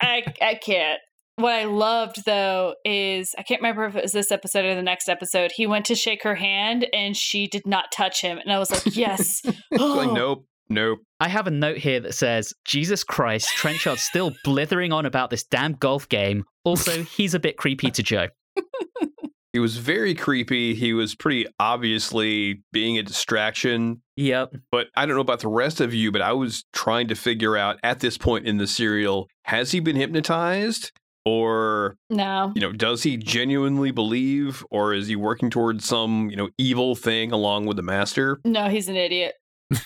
[0.07, 1.01] I I can't.
[1.37, 4.83] What I loved though is I can't remember if it was this episode or the
[4.83, 5.53] next episode.
[5.55, 8.71] He went to shake her hand and she did not touch him, and I was
[8.71, 9.43] like, yes.
[9.71, 11.01] Like, nope, nope.
[11.21, 15.45] I have a note here that says, Jesus Christ, Trenchard's still blithering on about this
[15.45, 16.45] damn golf game.
[16.65, 18.29] Also, he's a bit creepy to Jo.
[19.57, 20.75] He was very creepy.
[20.75, 24.03] He was pretty obviously being a distraction.
[24.17, 24.55] Yep.
[24.71, 27.57] But I don't know about the rest of you, but I was trying to figure
[27.57, 30.93] out at this point in the serial, has he been hypnotized?
[31.25, 32.53] Or, No.
[32.55, 34.63] you know, does he genuinely believe?
[34.71, 38.39] Or is he working towards some, you know, evil thing along with the master?
[38.45, 39.37] No, he's an idiot.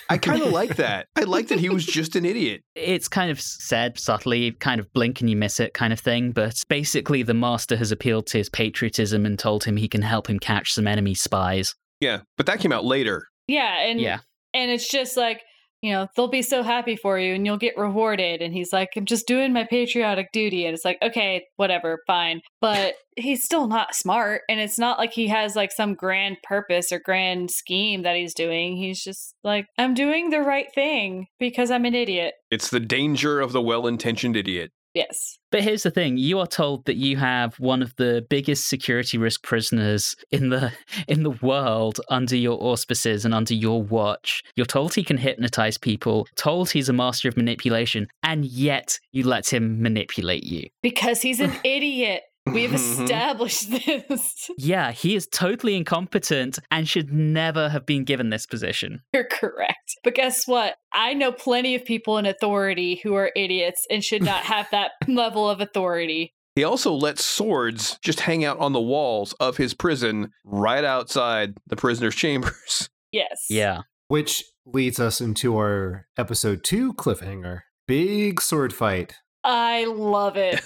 [0.09, 1.07] I kind of like that.
[1.15, 2.61] I like that he was just an idiot.
[2.75, 6.31] It's kind of said subtly, kind of blink and you miss it kind of thing.
[6.31, 10.27] But basically, the master has appealed to his patriotism and told him he can help
[10.27, 11.73] him catch some enemy spies.
[11.99, 13.27] Yeah, but that came out later.
[13.47, 14.19] Yeah, and Yeah.
[14.53, 15.41] and it's just like
[15.81, 18.41] you know they'll be so happy for you and you'll get rewarded.
[18.41, 20.65] And he's like i'm just doing my patriotic duty.
[20.65, 22.41] And it's like okay whatever fine.
[22.59, 26.91] But he's still not smart and it's not like he has like some grand purpose
[26.91, 28.77] or grand scheme that he's doing.
[28.77, 32.35] He's just like i'm doing the right thing because i'm an idiot.
[32.49, 34.71] It's the danger of the well intentioned idiot.
[34.93, 38.67] Yes But here's the thing: you are told that you have one of the biggest
[38.69, 40.71] security risk prisoners in the
[41.07, 44.43] in the world under your auspices and under your watch.
[44.55, 49.23] You're told he can hypnotize people, told he's a master of manipulation, and yet you
[49.27, 50.63] let him manipulate you.
[50.81, 52.73] because he's an idiot we've Mhm.
[53.01, 53.69] established
[54.09, 59.01] this Yeah, he is totally incompetent and should never have been given this position.
[59.13, 59.95] You're correct.
[60.03, 60.75] But guess what?
[60.93, 64.91] I know plenty of people in authority who are idiots and should not have that
[65.07, 66.33] level of authority.
[66.55, 71.53] He also lets swords just hang out on the walls of his prison right outside
[71.67, 72.89] the prisoner's chambers.
[73.13, 73.47] Yes.
[73.49, 73.81] Yeah.
[74.07, 77.63] Which leads us into our episode two cliffhanger.
[77.85, 79.15] Big sword fight.
[79.43, 80.61] I love it.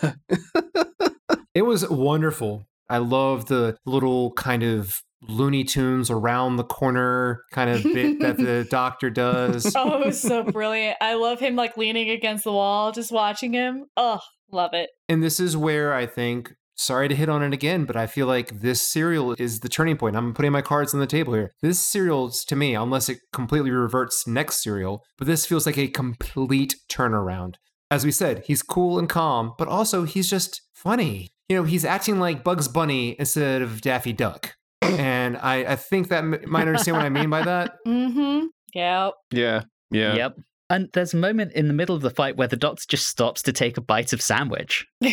[1.55, 2.67] It was wonderful.
[2.89, 8.37] I love the little kind of Looney Tunes around the corner kind of bit that
[8.37, 9.73] the doctor does.
[9.75, 10.97] oh, it was so brilliant.
[11.01, 13.85] I love him like leaning against the wall, just watching him.
[13.97, 14.19] Oh,
[14.51, 14.89] love it.
[15.09, 18.27] And this is where I think, sorry to hit on it again, but I feel
[18.27, 20.15] like this serial is the turning point.
[20.17, 21.53] I'm putting my cards on the table here.
[21.61, 25.87] This serial, to me, unless it completely reverts next serial, but this feels like a
[25.87, 27.55] complete turnaround.
[27.89, 31.29] As we said, he's cool and calm, but also he's just funny.
[31.49, 34.55] You know, he's acting like Bugs Bunny instead of Daffy Duck.
[34.81, 37.75] And I, I think that m- might understand what I mean by that.
[37.87, 38.45] Mm-hmm.
[38.73, 39.13] Yep.
[39.31, 39.61] Yeah.
[39.91, 40.13] Yeah.
[40.15, 40.37] Yep.
[40.69, 43.41] And there's a moment in the middle of the fight where the doctor just stops
[43.43, 44.85] to take a bite of sandwich.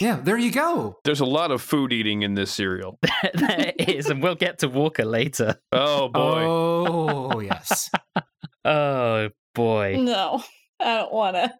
[0.00, 0.96] Yeah, there you go.
[1.04, 2.98] There's a lot of food eating in this serial.
[3.34, 5.56] there is, and we'll get to Walker later.
[5.72, 6.42] Oh boy.
[6.46, 7.90] Oh, yes.
[8.64, 9.96] Oh boy.
[10.00, 10.42] no,
[10.80, 11.52] I don't want to.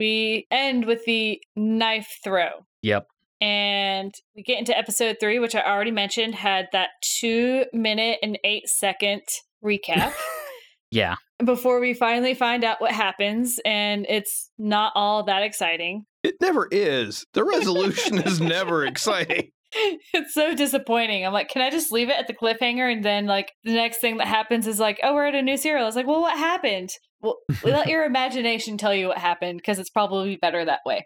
[0.00, 2.48] We end with the knife throw.
[2.82, 3.06] Yep.
[3.40, 8.38] And we get into episode three, which I already mentioned, had that two minute and
[8.44, 9.22] eight second
[9.64, 10.12] recap
[10.90, 11.16] Yeah.
[11.44, 13.60] before we finally find out what happens.
[13.64, 16.04] And it's not all that exciting.
[16.24, 17.24] It never is.
[17.34, 19.50] The resolution is never exciting.
[20.14, 21.26] it's so disappointing.
[21.26, 22.90] I'm like, can I just leave it at the cliffhanger?
[22.90, 25.58] And then, like, the next thing that happens is like, oh, we're at a new
[25.58, 25.82] serial.
[25.82, 26.88] I was like, well, what happened?
[27.20, 31.04] Well, let your imagination tell you what happened because it's probably better that way.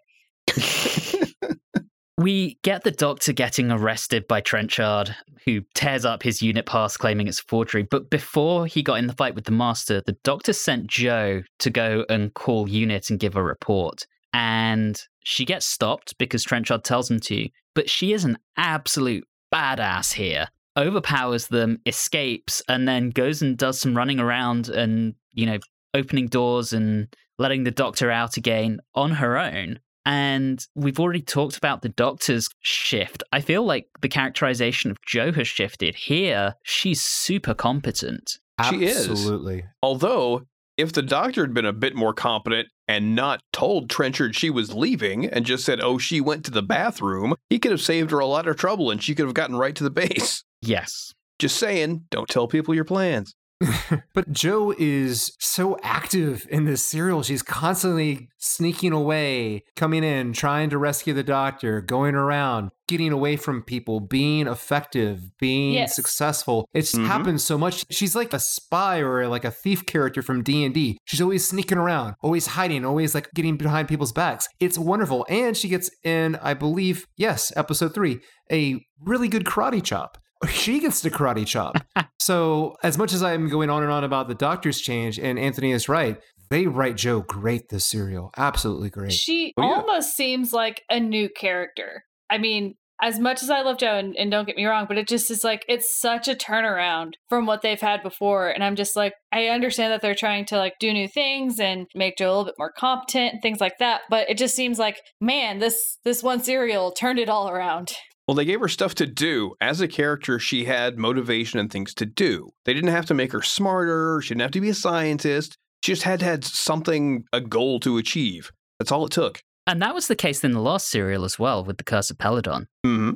[2.23, 5.13] We get the doctor getting arrested by Trenchard,
[5.45, 7.83] who tears up his unit pass claiming it's a forgery.
[7.83, 11.71] But before he got in the fight with the master, the doctor sent Jo to
[11.71, 14.07] go and call unit and give a report.
[14.33, 17.49] And she gets stopped because Trenchard tells him to.
[17.75, 20.47] But she is an absolute badass here.
[20.77, 25.59] Overpowers them, escapes, and then goes and does some running around and, you know,
[25.93, 27.09] opening doors and
[27.41, 29.81] letting the doctor out again on her own.
[30.05, 33.23] And we've already talked about the doctor's shift.
[33.33, 35.95] I feel like the characterization of Jo has shifted.
[35.95, 38.39] Here, she's super competent.
[38.69, 39.09] She is.
[39.09, 39.65] Absolutely.
[39.83, 40.43] Although,
[40.77, 44.75] if the doctor had been a bit more competent and not told Trenchard she was
[44.75, 48.19] leaving and just said, oh, she went to the bathroom, he could have saved her
[48.19, 50.45] a lot of trouble and she could have gotten right to the base.
[50.61, 51.13] Yes.
[51.39, 53.35] Just saying, don't tell people your plans.
[54.15, 57.23] But Jo is so active in this serial.
[57.23, 63.37] She's constantly sneaking away, coming in, trying to rescue the doctor, going around, getting away
[63.37, 65.95] from people, being effective, being Yes.
[65.97, 66.69] successful.
[66.75, 67.07] It's Mhm.
[67.07, 67.85] happened so much.
[67.91, 70.99] She's like a spy or like a thief character from D&D.
[71.05, 74.49] She's always sneaking around, always hiding, always like getting behind people's backs.
[74.61, 75.25] It's wonderful.
[75.29, 80.19] And she gets in, I believe, yes, episode 3, a really good karate chop.
[80.51, 81.77] She gets to karate chop.
[82.21, 85.73] So, as much as I'm going on and on about the doctor's change, and Anthony
[85.73, 86.19] is right,
[86.51, 88.31] They write Jo great this serial.
[88.37, 89.13] Absolutely great.
[89.13, 89.75] She Oh, yeah.
[89.81, 92.05] almost seems like a new character.
[92.31, 94.99] I mean, as much as I love Jo, and, and don't get me wrong, but
[94.99, 98.49] it just is like it's such a turnaround from what they've had before.
[98.51, 101.89] And I'm just like, I understand that they're trying to like do new things and
[101.97, 104.03] make Jo a little bit more competent and things like that.
[104.09, 107.95] But it just seems like, man, this this one serial turned it all around.
[108.27, 109.55] Well, they gave her stuff to do.
[109.61, 112.51] As a character, she had motivation and things to do.
[112.65, 114.21] They didn't have to make her smarter.
[114.23, 115.57] She didn't have to be a scientist.
[115.83, 118.53] She just had to had something, a goal to achieve.
[118.79, 119.43] That's all it took.
[119.67, 122.19] And that was the case in the last serial as well with the Curse of
[122.19, 122.67] Peladon.
[122.85, 123.13] hmm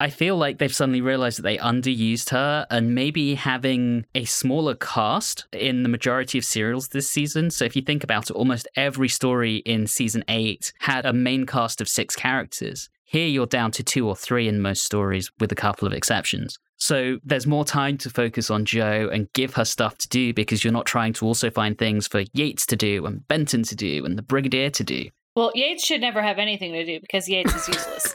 [0.00, 4.74] I feel like they've suddenly realized that they underused her and maybe having a smaller
[4.74, 7.50] cast in the majority of serials this season.
[7.50, 11.46] So if you think about it, almost every story in season eight had a main
[11.46, 12.90] cast of six characters.
[13.14, 16.58] Here you're down to two or three in most stories, with a couple of exceptions.
[16.78, 20.64] So there's more time to focus on Jo and give her stuff to do because
[20.64, 24.04] you're not trying to also find things for Yates to do and Benton to do
[24.04, 25.10] and the Brigadier to do.
[25.36, 28.14] Well, Yates should never have anything to do because Yates is useless.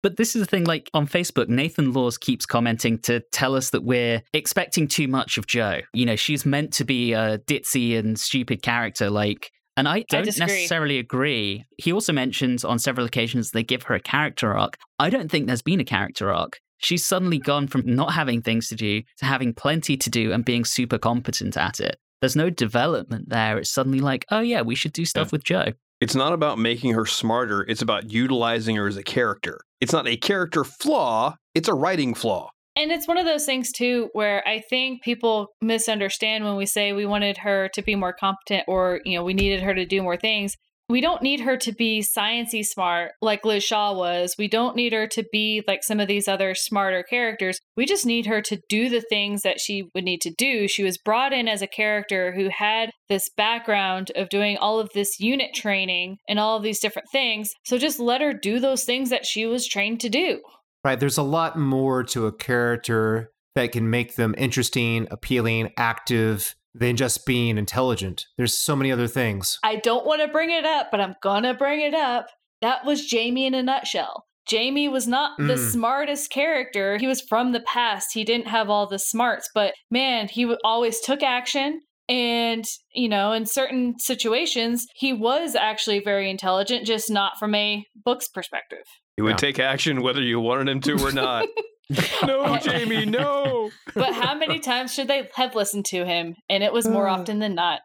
[0.00, 3.70] But this is the thing, like on Facebook, Nathan Laws keeps commenting to tell us
[3.70, 5.80] that we're expecting too much of Jo.
[5.92, 10.24] You know, she's meant to be a ditzy and stupid character, like, and I don't
[10.24, 10.54] disagree.
[10.54, 11.64] necessarily agree.
[11.78, 14.76] He also mentions on several occasions they give her a character arc.
[14.98, 16.58] I don't think there's been a character arc.
[16.78, 20.44] She's suddenly gone from not having things to do to having plenty to do and
[20.44, 21.96] being super competent at it.
[22.20, 23.58] There's no development there.
[23.58, 25.32] It's suddenly like, oh yeah, we should do stuff Yeah.
[25.32, 25.64] with Jo.
[26.00, 27.62] It's not about making her smarter.
[27.68, 29.60] It's about utilizing her as a character.
[29.80, 31.36] It's not a character flaw.
[31.54, 32.50] It's a writing flaw.
[32.78, 36.92] And it's one of those things too where I think people misunderstand when we say
[36.92, 40.00] we wanted her to be more competent or, you know, we needed her to do
[40.00, 40.54] more things.
[40.88, 44.36] We don't need her to be sciency smart like Liz Shaw was.
[44.38, 47.58] We don't need her to be like some of these other smarter characters.
[47.76, 50.68] We just need her to do the things that she would need to do.
[50.68, 54.88] She was brought in as a character who had this background of doing all of
[54.94, 57.50] this unit training and all of these different things.
[57.66, 60.40] So just let her do those things that she was trained to do.
[60.84, 60.98] Right.
[60.98, 66.96] There's a lot more to a character that can make them interesting, appealing, active than
[66.96, 68.24] just being intelligent.
[68.36, 69.58] There's so many other things.
[69.64, 72.26] I don't want to bring it up, but I'm gonna bring it up.
[72.60, 74.24] That was Jamie in a nutshell.
[74.46, 75.72] Jamie was not the Mm.
[75.72, 76.96] smartest character.
[76.98, 78.10] He was from the past.
[78.14, 81.80] He didn't have all the smarts, but man, he always took action.
[82.08, 82.64] And,
[82.94, 88.28] you know, in certain situations, he was actually very intelligent, just not from a book's
[88.28, 88.84] perspective.
[89.18, 89.36] He would Yeah.
[89.36, 91.48] take action whether you wanted him to or not.
[92.24, 93.70] no, Jamie, no.
[93.94, 96.36] But how many times should they have listened to him?
[96.48, 97.14] And it was more Uh.
[97.18, 97.80] often than not.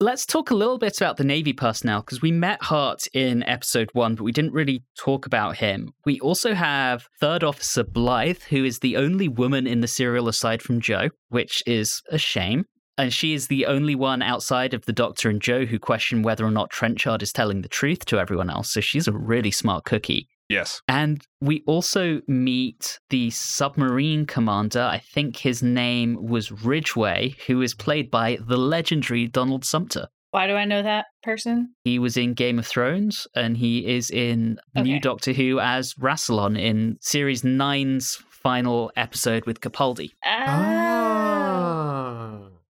[0.00, 3.88] Let's talk a little bit about the Navy personnel because we met Hart in episode
[3.92, 5.90] one, but we didn't really talk about him.
[6.04, 10.60] We also have Third Officer Blythe, who is the only woman in the serial aside
[10.60, 12.64] from Jo, which is a shame.
[12.98, 16.44] And she is the only one outside of the Doctor and Jo who question whether
[16.44, 18.72] or not Trenchard is telling the truth to everyone else.
[18.72, 20.28] So she's a really smart cookie.
[20.48, 20.80] Yes.
[20.88, 24.80] And we also meet the submarine commander.
[24.80, 30.06] I think his name was Ridgway, who is played by the legendary Donald Sumpter.
[30.30, 31.74] Why do I know that person?
[31.84, 36.60] He was in Game of Thrones and he is in New Doctor Who as Rassilon
[36.60, 40.10] in Series 9's final episode with Capaldi.
[40.24, 40.44] Ah.
[40.46, 41.05] Ah.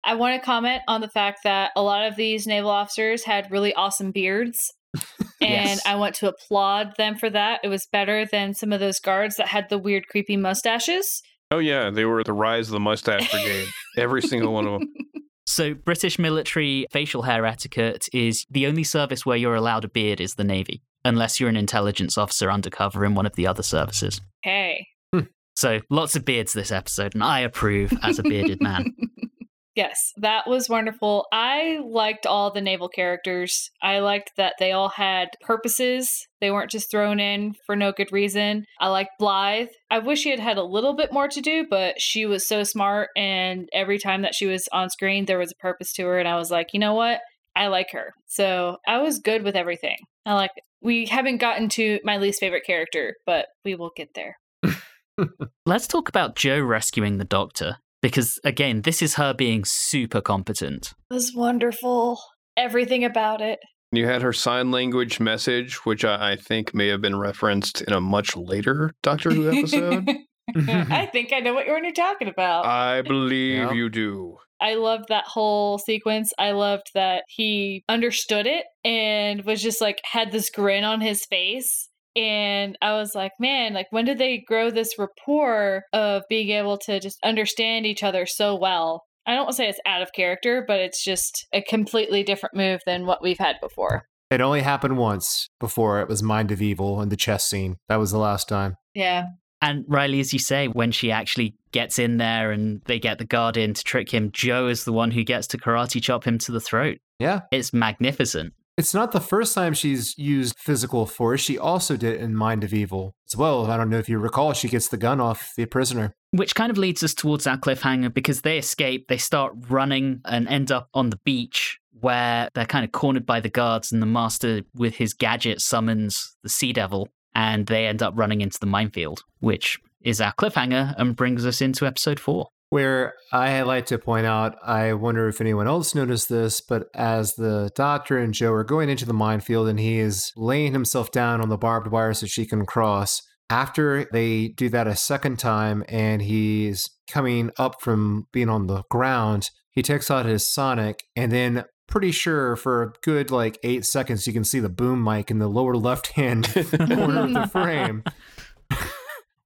[0.07, 3.51] I want to comment on the fact that a lot of these naval officers had
[3.51, 4.73] really awesome beards.
[5.39, 5.83] And Yes.
[5.87, 7.61] I want to applaud them for that.
[7.63, 11.21] It was better than some of those guards that had the weird, creepy mustaches.
[11.51, 11.91] Oh, yeah.
[11.91, 13.69] They were the rise of the mustache brigade.
[13.99, 14.89] Every single one of them.
[15.49, 20.21] So, British military facial hair etiquette is the only service where you're allowed a beard
[20.21, 24.21] is the Navy, unless you're an intelligence officer undercover in one of the other services.
[24.43, 24.89] Hey.
[25.15, 25.21] Hmm.
[25.55, 28.93] So, lots of beards this episode, and I approve as a bearded man.
[29.77, 31.27] Yes, that was wonderful.
[31.31, 33.71] I liked all the naval characters.
[33.83, 36.27] I liked that they all had purposes.
[36.41, 38.65] They weren't just thrown in for no good reason.
[38.81, 39.69] I liked Blythe.
[39.91, 42.63] I wish she had had a little bit more to do, but she was so
[42.63, 43.11] smart.
[43.19, 46.19] And every time that she was on screen, there was a purpose to her.
[46.19, 47.21] And I was like, you know what?
[47.55, 48.15] I like her.
[48.27, 49.99] So I was good with everything.
[50.25, 50.53] I like.
[50.83, 54.37] We haven't gotten to my least favorite character, but we will get there.
[55.67, 60.93] Let's talk about Jo rescuing the doctor, because again, this is her being super competent.
[61.11, 62.19] It was wonderful.
[62.57, 63.59] Everything about it.
[63.93, 67.93] You had her sign language message, which I, I think may have been referenced in
[67.93, 70.09] a much later Doctor Who episode.
[70.57, 72.67] I think I know what you're talking about.
[72.67, 73.75] I believe Yep.
[73.75, 74.37] you do.
[74.61, 76.33] I loved that whole sequence.
[76.39, 81.25] I loved that he understood it and was just like had this grin on his
[81.27, 81.89] face.
[82.17, 86.79] And I was like, man, like when did they grow this rapport of being able
[86.79, 89.05] to just understand each other so well?
[89.27, 92.57] I don't want to say it's out of character, but it's just a completely different
[92.57, 94.07] move than what we've had before.
[94.31, 97.77] It only happened once before it was Mind of Evil in the chess scene.
[97.89, 98.77] That was the last time.
[98.95, 99.27] Yeah.
[99.63, 103.25] And Riley, as you say, when she actually gets in there and they get the
[103.25, 106.39] guard in to trick him, Jo is the one who gets to karate chop him
[106.39, 106.99] to the throat.
[107.19, 107.43] Yeah.
[107.51, 108.53] It's magnificent.
[108.77, 111.41] It's not the first time she's used physical force.
[111.41, 113.71] She also did it in Mind of Evil as well.
[113.71, 116.13] I don't know if you recall, she gets the gun off the prisoner.
[116.33, 120.47] Which kind of leads us towards our cliffhanger because they escape, they start running and
[120.47, 124.07] end up on the beach where they're kind of cornered by the guards, and the
[124.07, 128.67] master, with his gadget, summons the Sea Devil, and they end up running into the
[128.67, 132.49] minefield, which is our cliffhanger and brings us into episode four.
[132.69, 137.35] Where I like to point out, I wonder if anyone else noticed this, but as
[137.35, 141.41] the doctor and Jo are going into the minefield and he is laying himself down
[141.41, 145.85] on the barbed wire so she can cross, after they do that a second time
[145.89, 151.31] and he's coming up from being on the ground, he takes out his sonic and
[151.31, 155.31] then pretty sure for a good like eight seconds you can see the boom mic
[155.31, 158.03] in the lower left hand corner of the frame.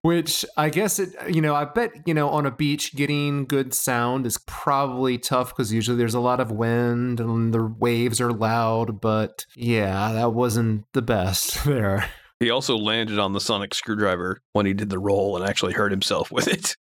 [0.03, 3.75] Which I guess it, you know, I bet, you know, on a beach, getting good
[3.75, 8.33] sound is probably tough because usually there's a lot of wind and the waves are
[8.33, 9.03] loud.
[9.03, 12.09] But yeah, that wasn't the best there.
[12.39, 15.91] He also landed on the sonic screwdriver when he did the roll and actually hurt
[15.91, 16.77] himself with it.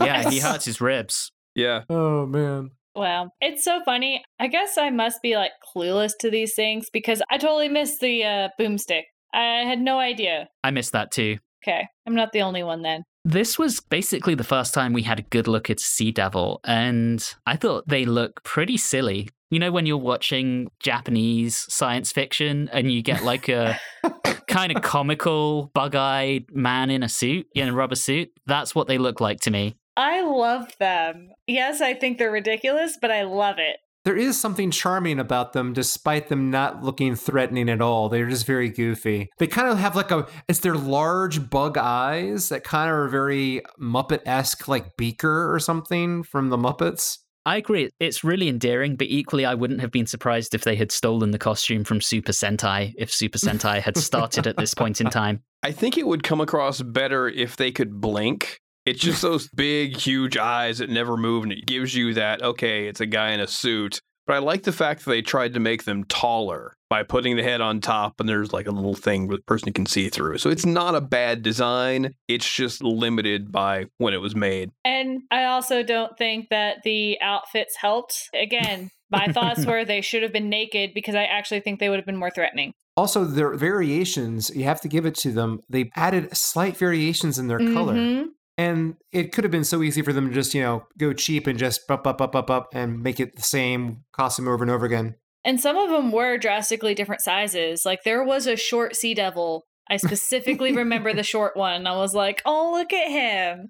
[0.00, 1.32] Yeah, he hurts his ribs.
[1.54, 1.82] Yeah.
[1.90, 2.70] Oh, man.
[2.94, 3.32] Wow.
[3.42, 4.24] It's so funny.
[4.40, 8.24] I guess I must be like clueless to these things because I totally missed the
[8.24, 9.02] uh, boomstick.
[9.34, 10.48] I had no idea.
[10.64, 11.36] I missed that too.
[11.66, 11.88] Okay.
[12.06, 13.02] I'm not the only one then.
[13.24, 17.34] This was basically the first time we had a good look at Sea Devil, and
[17.44, 19.28] I thought they look pretty silly.
[19.50, 23.80] You know, when you're watching Japanese science fiction and you get like a
[24.48, 28.30] kind of comical, bug eyed man in a suit, in a rubber suit?
[28.46, 29.76] That's what they look like to me.
[29.96, 31.30] I love them.
[31.46, 33.78] Yes, I think they're ridiculous, but I love it.
[34.06, 38.08] There is something charming about them, despite them not looking threatening at all.
[38.08, 39.30] They're just very goofy.
[39.38, 43.08] They kind of have like a, it's their large bug eyes that kind of are
[43.08, 47.18] very Muppet esque, like Beaker or something from the Muppets.
[47.44, 47.90] I agree.
[47.98, 51.38] It's really endearing, but equally, I wouldn't have been surprised if they had stolen the
[51.38, 55.42] costume from Super Sentai if Super Sentai had started at this point in time.
[55.64, 58.60] I think it would come across better if they could blink.
[58.86, 62.86] It's just those big, huge eyes that never move, and it gives you that, okay,
[62.86, 64.00] it's a guy in a suit.
[64.26, 67.42] But I like the fact that they tried to make them taller by putting the
[67.42, 70.38] head on top, and there's like a little thing where the person can see through.
[70.38, 72.14] So it's not a bad design.
[72.28, 74.70] It's just limited by when it was made.
[74.84, 78.30] And I also don't think that the outfits helped.
[78.34, 81.98] Again, my thoughts were they should have been naked because I actually think they would
[81.98, 82.72] have been more threatening.
[82.96, 85.60] Also, their variations, you have to give it to them.
[85.68, 87.94] They added slight variations in their color.
[87.94, 88.28] Mm-hmm.
[88.58, 91.46] And it could have been so easy for them to just, you know, go cheap
[91.46, 94.70] and just up, up, up, up, up and make it the same costume over and
[94.70, 95.16] over again.
[95.44, 97.84] And some of them were drastically different sizes.
[97.84, 99.66] Like there was a short sea devil.
[99.88, 101.86] I specifically remember the short one.
[101.86, 103.68] I was like, oh, look at him.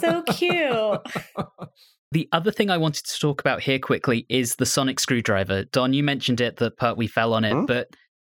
[0.00, 1.00] So cute.
[2.12, 5.64] The other thing I wanted to talk about here quickly is the sonic screwdriver.
[5.64, 7.64] Don, you mentioned it, the part we fell on it, Hmm?
[7.66, 7.88] but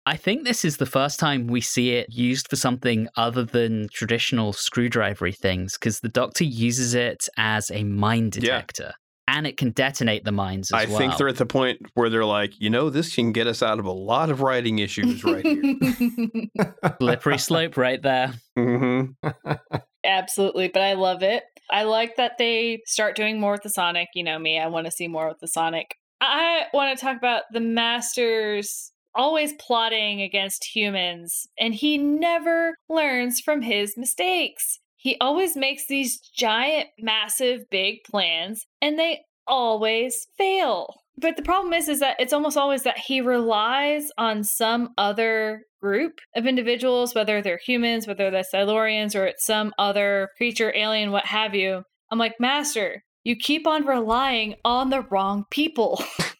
[0.06, 3.88] I think this is the first time we see it used for something other than
[3.93, 8.41] traditional screwdrivery things, because the doctor uses it as a mine Yeah.
[8.58, 8.93] detector.
[9.28, 10.97] And it can detonate the mines as I well.
[10.97, 13.78] think they're at the point where they're like, you know, this can get us out
[13.80, 16.49] of a lot of writing issues right here.
[16.99, 18.34] Slippery slope right there.
[18.58, 19.04] hmm
[20.04, 21.43] Absolutely, but I love it.
[21.70, 24.10] I like that they start doing more with the Sonic.
[24.16, 25.95] You know me, I want to see more with the Sonic.
[26.20, 33.39] I want to talk about the Masters always plotting against humans, and he never learns
[33.39, 34.80] from his mistakes.
[34.95, 40.93] He always makes these giant, massive, big plans, and they always fail.
[41.18, 45.64] But the problem is, is that it's almost always that he relies on some other
[45.82, 51.12] group of individuals, whether they're humans, whether they're Silurians, or it's some other creature, alien,
[51.12, 51.84] what have you.
[52.12, 56.03] I'm like, Master, you keep on relying on the wrong people.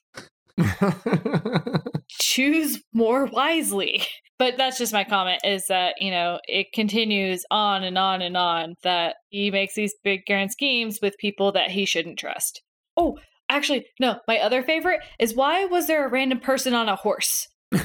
[2.10, 4.04] Choose more wisely.
[4.40, 8.36] But that's just my comment is that, you know, it continues on and on and
[8.36, 12.64] on that he makes these big grand schemes with people that he shouldn't trust.
[12.98, 16.96] Oh, actually, no, my other favorite is why was there a random person on a
[16.96, 17.50] horse?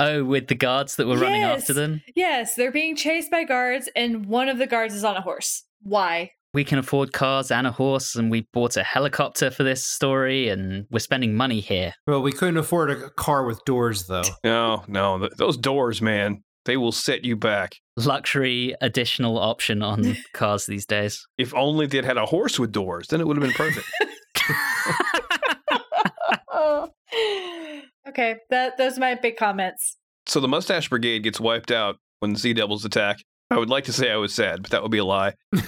[0.00, 2.02] Oh, with the guards that were running after them?
[2.14, 5.64] Yes, they're being chased by guards, and one of the guards is on a horse.
[5.82, 6.30] Why?
[6.54, 10.48] we can afford cars and a horse, and we bought a helicopter for this story,
[10.48, 11.94] and we're spending money here.
[12.06, 14.22] Well, we couldn't afford a car with doors, though.
[14.44, 17.76] no, no, th- those doors, man, they will set you back.
[17.96, 21.26] Luxury additional option on cars these days.
[21.36, 23.86] If only they'd had a horse with doors, then it would have been perfect.
[28.08, 29.96] okay, that those are my big comments.
[30.26, 33.18] So the Mustache Brigade gets wiped out when the Sea Devils attack.
[33.50, 35.34] I would like to say I was sad, but that would be a lie.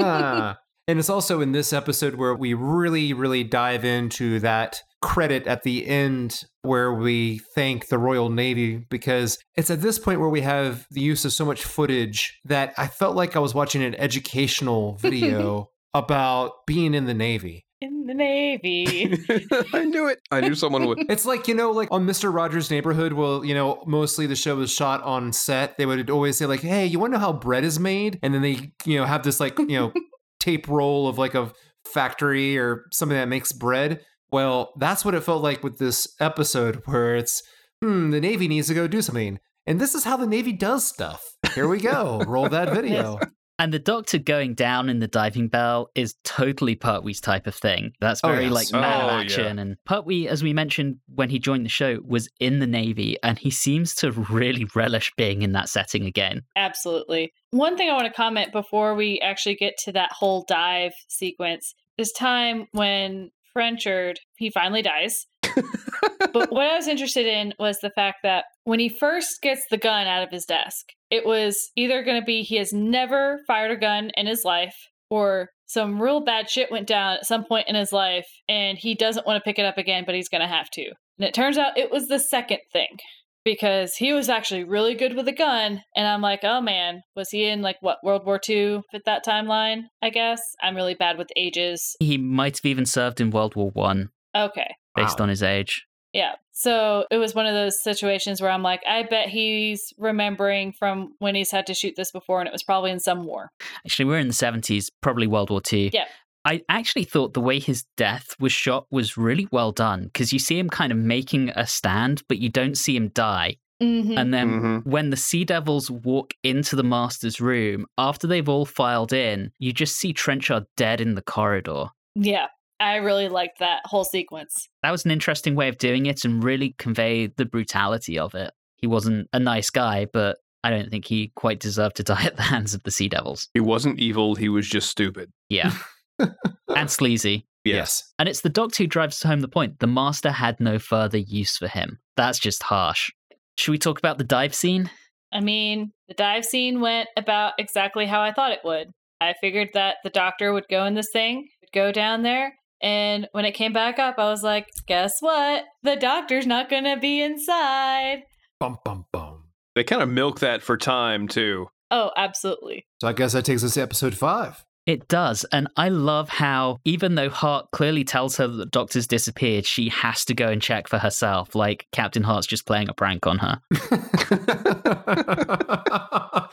[0.00, 0.56] Ah.
[0.88, 5.62] and it's also in this episode where we really, really dive into that credit at
[5.62, 10.42] the end where we thank the Royal Navy because it's at this point where we
[10.42, 13.94] have the use of so much footage that I felt like I was watching an
[13.94, 17.64] educational video about being in the Navy.
[17.80, 19.18] In the Navy.
[19.72, 20.20] I knew it.
[20.30, 21.10] I knew someone would.
[21.10, 22.32] It's like, you know, like on Mr.
[22.32, 25.78] Rogers' Neighborhood, well, you know, mostly the show was shot on set.
[25.78, 28.18] They would always say, like, hey, you want to know how bread is made?
[28.22, 29.92] And then they, you know, have this, like, you know,
[30.40, 31.52] tape roll of like a
[31.86, 34.04] factory or something that makes bread.
[34.30, 37.42] Well, that's what it felt like with this episode where it's,
[37.82, 39.40] hmm, the Navy needs to go do something.
[39.66, 41.24] And this is how the Navy does stuff.
[41.54, 42.22] Here we go.
[42.26, 43.18] Roll that video.
[43.60, 47.92] And the doctor going down in the diving bell is totally Pertwee's type of thing.
[48.00, 48.52] That's Oh, very yes.
[48.54, 49.20] like man Oh, of yeah.
[49.20, 49.58] action.
[49.58, 53.38] And Pertwee, as we mentioned when he joined the show, was in the Navy and
[53.38, 56.40] he seems to really relish being in that setting again.
[56.56, 57.34] Absolutely.
[57.50, 61.74] One thing I want to comment before we actually get to that whole dive sequence
[61.98, 65.26] is time when Trenchard he finally dies.
[66.32, 69.78] but what I was interested in was the fact that when he first gets the
[69.78, 73.70] gun out of his desk, it was either going to be he has never fired
[73.70, 74.76] a gun in his life
[75.10, 78.94] or some real bad shit went down at some point in his life and he
[78.94, 80.86] doesn't want to pick it up again, but he's going to have to.
[81.18, 82.98] And it turns out it was the second thing
[83.44, 85.82] because he was actually really good with a gun.
[85.96, 89.24] And I'm like, oh man, was he in like what, World War II at that
[89.24, 89.82] timeline?
[90.02, 90.40] I guess.
[90.62, 91.96] I'm really bad with ages.
[92.00, 94.74] He might have even served in World War One Okay.
[95.02, 95.24] Based Wow.
[95.24, 95.86] on his age.
[96.12, 96.32] Yeah.
[96.52, 101.14] So it was one of those situations where I'm like, I bet he's remembering from
[101.20, 103.50] when he's had to shoot this before, and it was probably in some war.
[103.86, 105.90] Actually, we're in the 70s, probably World War II.
[105.94, 106.04] Yeah.
[106.44, 110.38] I actually thought the way his death was shot was really well done because you
[110.38, 113.56] see him kind of making a stand, but you don't see him die.
[113.82, 114.18] Mm-hmm.
[114.18, 114.86] And then Mhm.
[114.86, 119.72] when the Sea Devils walk into the Master's room, after they've all filed in, you
[119.72, 121.86] just see Trenchard dead in the corridor.
[122.14, 122.46] yeah.
[122.80, 124.68] I really liked that whole sequence.
[124.82, 128.52] That was an interesting way of doing it and really conveyed the brutality of it.
[128.76, 132.36] He wasn't a nice guy, but I don't think he quite deserved to die at
[132.36, 133.48] the hands of the Sea Devils.
[133.54, 134.34] He wasn't evil.
[134.34, 135.30] He was just stupid.
[135.48, 135.72] Yeah.
[136.74, 137.46] and sleazy.
[137.64, 138.12] Yes.
[138.18, 139.80] And it's the doctor who drives home the point.
[139.80, 141.98] The master had no further use for him.
[142.16, 143.10] That's just harsh.
[143.58, 144.90] Should we talk about the dive scene?
[145.32, 148.88] I mean, the dive scene went about exactly how I thought it would.
[149.20, 153.28] I figured that the doctor would go in this thing, would go down there, and
[153.32, 155.64] when it came back up, I was like, guess what?
[155.82, 158.22] The doctor's not going to be inside.
[158.58, 159.44] Bum, bum, bum.
[159.74, 161.68] They kind of milk that for time, too.
[161.90, 162.86] Oh, absolutely.
[163.00, 164.64] So I guess that takes us to episode five.
[164.90, 165.44] It does.
[165.52, 169.88] And I love how, even though Hart clearly tells her that the doctor's disappeared, she
[169.88, 171.54] has to go and check for herself.
[171.54, 173.60] Like Captain Hart's just playing a prank on her.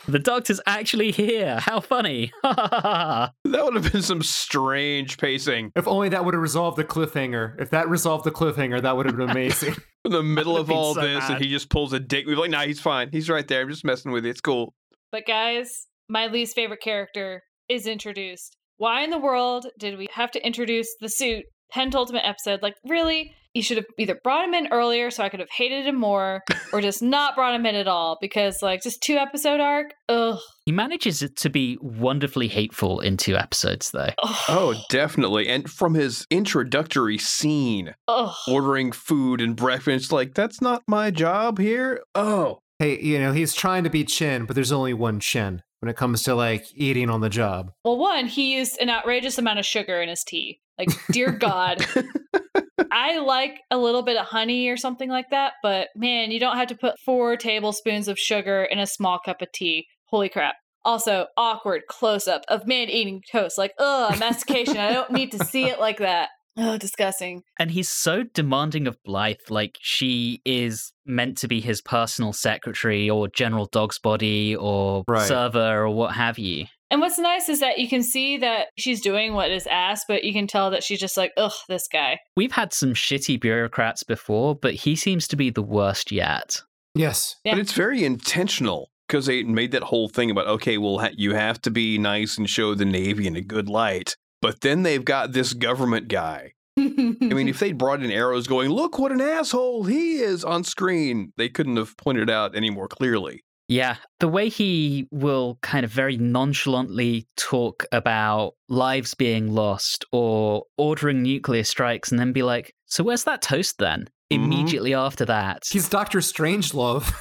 [0.07, 1.59] The doctor's actually here.
[1.59, 2.31] How funny.
[2.43, 5.71] That would have been some strange pacing.
[5.75, 7.59] if only that would have resolved the cliffhanger.
[7.59, 9.75] If that resolved the cliffhanger, that would have been amazing.
[10.05, 11.31] In the middle of all so this, mad.
[11.31, 12.25] and he just pulls a dick.
[12.27, 13.09] We're like, nah, he's fine.
[13.11, 13.61] He's right there.
[13.61, 14.29] I'm just messing with you.
[14.29, 14.73] It's cool.
[15.11, 18.55] But guys, my least favorite character is introduced.
[18.77, 22.61] Why in the world did we have to introduce the suit Pentultimate episode?
[22.61, 23.33] Like, really?
[23.53, 26.43] You should have either brought him in earlier so I could have hated him more,
[26.71, 29.93] or just not brought him in at all because, like, just two episode arc.
[30.09, 30.37] Ugh.
[30.67, 34.11] he manages it to be wonderfully hateful in two episodes, though.
[34.21, 34.35] Oh, Ugh.
[34.49, 35.47] Oh, definitely.
[35.47, 38.35] And from his introductory scene, Ugh.
[38.47, 42.03] ordering food and breakfast, like, that's not my job here.
[42.13, 42.59] Oh.
[42.77, 45.95] hey, you know, he's trying to be Chinn, but there's only one Chinn when it
[45.95, 47.71] comes to like eating on the job.
[47.83, 50.59] Well, one, he used an outrageous amount of sugar in his tea.
[50.77, 51.85] Like, dear God.
[52.91, 56.57] I like a little bit of honey or something like that, but man, you don't
[56.57, 59.87] have to put four tablespoons of sugar in a small cup of tea.
[60.05, 60.55] Holy crap.
[60.85, 63.57] Also, awkward close up of man eating toast.
[63.57, 64.77] Like, ugh, mastication.
[64.77, 66.29] I don't need to see it like that.
[66.57, 67.43] Oh, disgusting.
[67.59, 73.09] And he's so demanding of Blythe, like she is meant to be his personal secretary
[73.09, 75.27] or general dog's body or Right.
[75.27, 76.65] server or what have you.
[76.89, 80.23] And what's nice is that you can see that she's doing what is asked, but
[80.23, 82.17] you can tell that she's just like, ugh, this guy.
[82.37, 86.61] We've had some shitty bureaucrats before, but he seems to be the worst yet.
[86.95, 87.35] Yes.
[87.43, 87.53] Yeah.
[87.53, 91.33] But it's very intentional because they made that whole thing about, okay, well, ha- you
[91.33, 94.15] have to be nice and show the Navy in a good light.
[94.41, 96.53] But then they've got this government guy.
[96.77, 100.63] I mean, if they'd brought in arrows going, look what an asshole he is on
[100.63, 103.43] screen, they couldn't have pointed out any more clearly.
[103.69, 110.63] Yeah, the way he will kind of very nonchalantly talk about lives being lost or
[110.77, 114.07] ordering nuclear strikes and then be like, So where's that toast then?
[114.31, 114.35] Mhm.
[114.45, 115.63] Immediately after that.
[115.69, 117.13] He's Doctor Strangelove.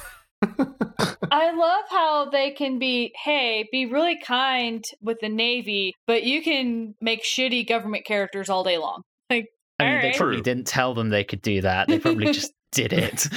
[0.43, 6.41] I love how they can be, hey, be really kind with the Navy, but you
[6.41, 9.01] can make shitty government characters all day long.
[9.29, 9.47] Like,
[9.79, 10.15] I mean, they alright.
[10.17, 10.43] probably True.
[10.43, 11.87] didn't tell them they could do that.
[11.87, 13.27] They probably just did it.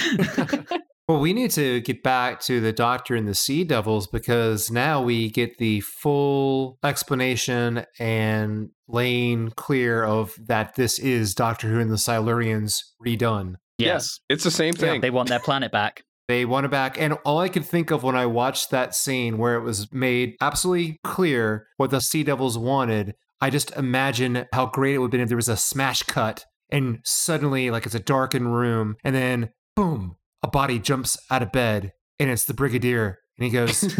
[1.11, 5.03] Well, we need to get back to the Doctor and the Sea Devils because now
[5.03, 11.90] we get the full explanation and laying clear of that this is Doctor Who and
[11.90, 13.57] the Silurians redone.
[13.76, 14.20] yes.
[14.28, 15.01] It's the same thing.
[15.01, 16.05] They want their planet back.
[16.30, 16.96] They want it back.
[16.96, 20.36] And all I could think of when I watched that scene where it was made
[20.40, 25.10] absolutely clear what the Sea Devils wanted, I just imagine how great it would have
[25.10, 29.12] been if there was a smash cut and suddenly, like, it's a darkened room, and
[29.12, 33.18] then boom, a body jumps out of bed and it's the Brigadier.
[33.36, 33.98] And he goes,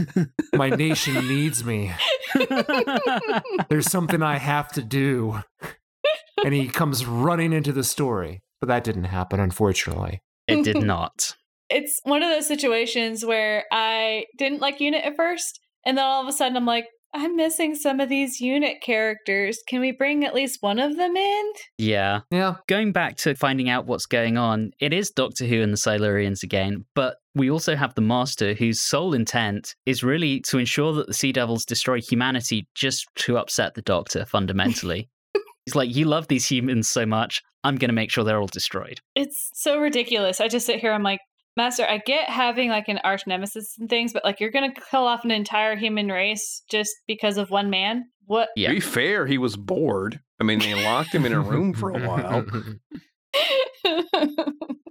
[0.52, 1.90] My nation needs me.
[3.68, 5.42] There's something I have to do.
[6.44, 8.40] And he comes running into the story.
[8.60, 10.22] But that didn't happen, unfortunately.
[10.46, 11.34] it did not.
[11.70, 16.22] It's one of those situations where I didn't like Unit at first, and then all
[16.22, 19.58] of a sudden I'm like, I'm missing some of these Unit characters.
[19.66, 21.52] Can we bring at least one of them in?
[21.76, 22.20] Yeah.
[22.30, 22.56] Yeah.
[22.68, 26.42] Going back to finding out what's going on, it is Doctor Who and the Silurians
[26.44, 31.08] again, but we also have the Master whose sole intent is really to ensure that
[31.08, 35.08] the Sea Devils destroy humanity just to upset the Doctor fundamentally.
[35.66, 38.46] He's like, You love these humans so much, I'm going to make sure they're all
[38.46, 39.00] destroyed.
[39.14, 40.40] It's so ridiculous.
[40.40, 41.20] I just sit here, I'm like,
[41.57, 45.07] Master, I get having like an arch nemesis and things, but like you're gonna kill
[45.07, 48.05] off an entire human race just because of one man?
[48.26, 48.51] What?
[48.55, 48.68] Yeah.
[48.68, 50.20] To be fair, he was bored.
[50.40, 52.46] I mean, they locked him in a room for a while.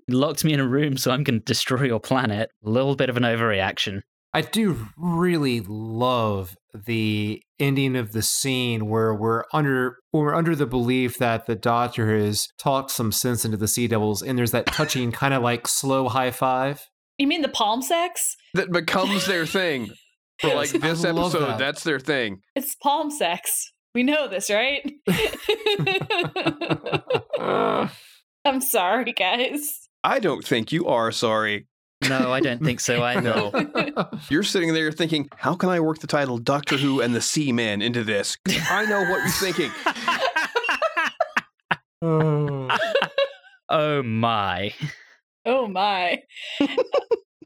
[0.09, 2.49] Locked me in a room, so I'm going to destroy your planet.
[2.65, 4.01] A little bit of an overreaction.
[4.33, 10.67] I do really love the ending of the scene where we're under we're under the
[10.67, 14.67] belief that the doctor has talked some sense into the sea devils and there's that
[14.67, 16.85] touching kind of like slow high five.
[17.17, 18.35] you mean the palm sex?
[18.53, 19.89] That becomes their thing.
[20.39, 21.57] For like this episode, that.
[21.57, 22.39] that's their thing.
[22.55, 23.73] It's palm sex.
[23.93, 24.89] We know this, right?
[28.45, 29.89] I'm sorry, guys.
[30.03, 31.67] I don't think you are sorry.
[32.09, 33.51] No, I don't think so I know.
[34.29, 37.49] You're sitting there thinking, how can I work the title Doctor Who and the Sea
[37.49, 38.37] Seaman into this?
[38.69, 39.71] I know what you're thinking.
[43.69, 44.73] oh my.
[45.45, 46.21] Oh my.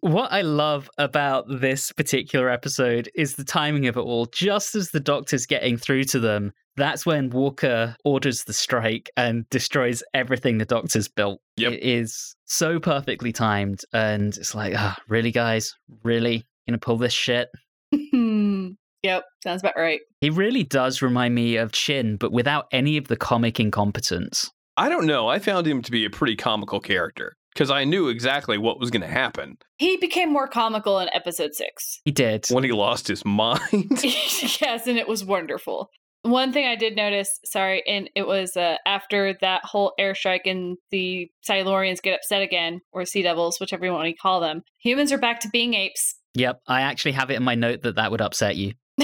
[0.01, 4.25] What I love about this particular episode is the timing of it all.
[4.25, 9.47] Just as the doctor's getting through to them, that's when Walker orders the strike and
[9.49, 11.39] destroys everything the doctor's built.
[11.55, 11.73] Yep.
[11.73, 13.81] It is so perfectly timed.
[13.93, 15.73] And it's like, ah, really, guys?
[16.03, 16.45] Really?
[16.67, 17.49] Gonna pull this shit?
[17.91, 19.99] yep, sounds about right.
[20.21, 24.49] He really does remind me of Chinn, but without any of the comic incompetence.
[24.77, 25.27] I don't know.
[25.27, 28.89] I found him to be a pretty comical character because I knew exactly what was
[28.89, 31.99] going to happen He became more comical in episode six.
[32.05, 32.47] He did.
[32.49, 33.71] when he lost his mind.
[34.03, 35.89] yes, and it was wonderful.
[36.23, 40.77] One thing I did notice, sorry, and it was uh, after that whole airstrike and
[40.89, 44.63] the Silurians get upset again, or Sea Devils, whichever you want to call them.
[44.79, 46.15] Humans are back to being apes.
[46.35, 48.73] Yep, I actually have it in my note that that would upset you.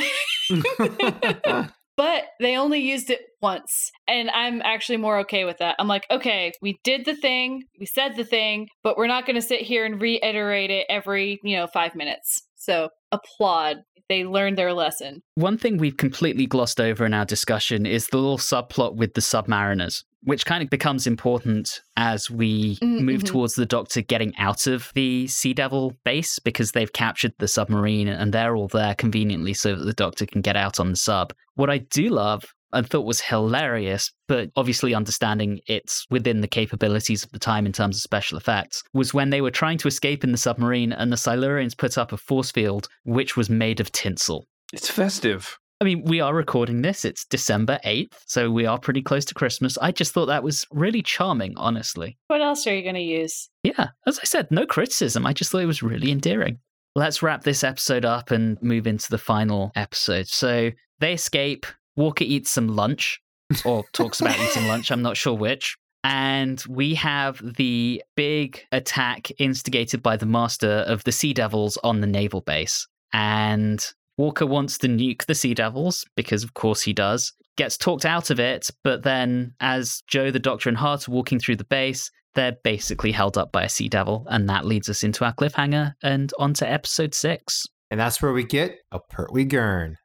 [1.98, 3.92] but they only used it once.
[4.08, 5.76] And I'm actually more okay with that.
[5.78, 9.36] I'm like, okay, we did the thing, we said the thing, but we're not going
[9.36, 12.44] to sit here and reiterate it every, you know, five minutes.
[12.56, 13.78] So applaud.
[14.08, 15.22] They learned their lesson.
[15.36, 19.22] One thing we've completely glossed over in our discussion is the little subplot with the
[19.22, 23.28] submariners, which kind of becomes important as we Mm, move mhm.
[23.28, 28.08] towards the Doctor getting out of the Sea Devil base because they've captured the submarine
[28.08, 31.32] and they're all there conveniently so that the Doctor can get out on the sub.
[31.54, 37.24] What I do love and thought was hilarious, but obviously understanding it's within the capabilities
[37.24, 40.24] of the time in terms of special effects, was when they were trying to escape
[40.24, 43.92] in the submarine and the Silurians put up a force field which was made of
[43.92, 44.48] tinsel.
[44.74, 45.58] it's festive.
[45.82, 47.06] I mean, we are recording this.
[47.06, 49.78] It's December 8th, so we are pretty close to Christmas.
[49.78, 52.18] I just thought that was really charming, honestly.
[52.28, 53.50] What else are you going to use?
[53.64, 55.26] Yeah, as I said, no criticism.
[55.26, 56.60] I just thought it was really endearing.
[56.96, 60.28] Let's wrap this episode up and move into the final episode.
[60.28, 61.66] So they escape.
[62.00, 63.20] Walker eats some lunch,
[63.66, 64.90] or talks about eating lunch.
[64.90, 65.76] I'm not sure which.
[66.06, 72.00] And we have the big attack instigated by the master of the Sea Devils on
[72.00, 72.88] the naval base.
[73.12, 73.86] And
[74.18, 77.34] Walker wants to nuke the Sea Devils, because of course he does.
[77.58, 81.38] Gets talked out of it, but then as Jo, the Doctor, and Hart are walking
[81.38, 84.26] through the base, they're basically held up by a Sea Devil.
[84.30, 87.68] And that leads us into our cliffhanger and onto episode six.
[87.92, 89.98] and that's where we get a Pertwee Gurn.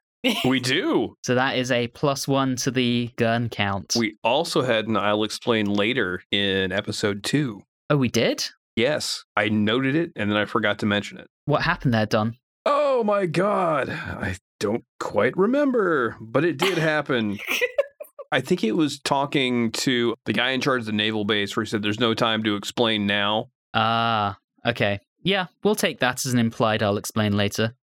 [0.45, 1.15] We do.
[1.23, 3.95] So that is a plus one to the gun count.
[3.97, 7.61] We also had, and I'll explain later in episode two.
[7.89, 8.45] oh, we did?
[8.75, 11.27] Yes, I noted it and then I forgot to mention it.
[11.45, 12.35] What happened there, Don?
[12.65, 13.89] Oh my God.
[13.89, 17.37] I don't quite remember, but it did happen.
[18.31, 21.63] I think it was talking to the guy in charge of the naval base where
[21.63, 23.49] he said, There's no time to explain now.
[23.73, 24.99] Ah, okay.
[25.21, 27.75] Yeah, we'll take that as an implied I'll explain later.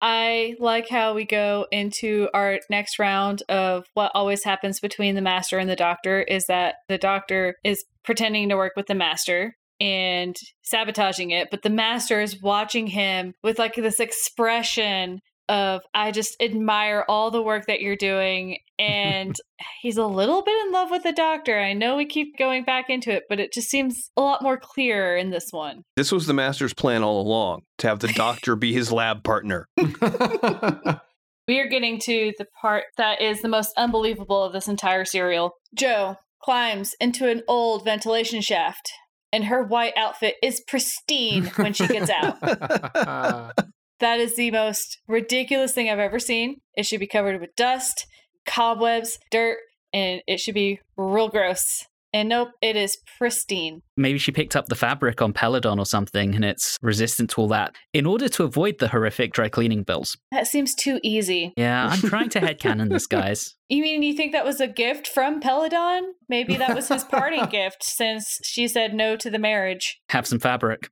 [0.00, 5.22] I like how we go into our next round of what always happens between the
[5.22, 9.56] master and the doctor is that the doctor is pretending to work with the master
[9.80, 16.10] and sabotaging it, but the master is watching him with like this expression of I
[16.10, 19.34] just admire all the work that you're doing and
[19.82, 21.58] he's a little bit in love with the doctor.
[21.58, 24.58] I know we keep going back into it, but it just seems a lot more
[24.58, 25.82] clear in this one.
[25.96, 29.66] This was the master's plan all along to have the doctor be his lab partner.
[31.48, 35.52] We are getting to the part that is the most unbelievable of this entire serial.
[35.74, 38.92] Jo climbs into an old ventilation shaft,
[39.32, 42.36] and her white outfit is pristine when she gets out.
[42.42, 43.52] Ah.
[44.00, 46.60] That is the most ridiculous thing I've ever seen.
[46.76, 48.06] It should be covered with dust,
[48.46, 49.58] cobwebs, dirt,
[49.92, 51.86] and it should be real gross.
[52.14, 53.82] And nope, it is pristine.
[53.96, 57.48] Maybe she picked up the fabric on Peladon or something and it's resistant to all
[57.48, 60.16] that in order to avoid the horrific dry cleaning bills.
[60.32, 61.52] That seems too easy.
[61.58, 63.54] Yeah, I'm trying to headcanon this, guys.
[63.70, 66.00] You mean you think that was a gift from Peladon?
[66.30, 70.00] Maybe that was his parting gift since she said no to the marriage.
[70.08, 70.88] Have some fabric.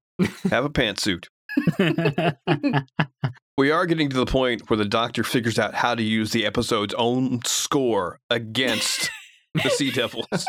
[0.50, 1.28] have a pantsuit.
[3.59, 6.44] We are getting to the point where the doctor figures out how to use the
[6.44, 9.11] episode's own score against
[9.54, 10.46] the Sea Devils.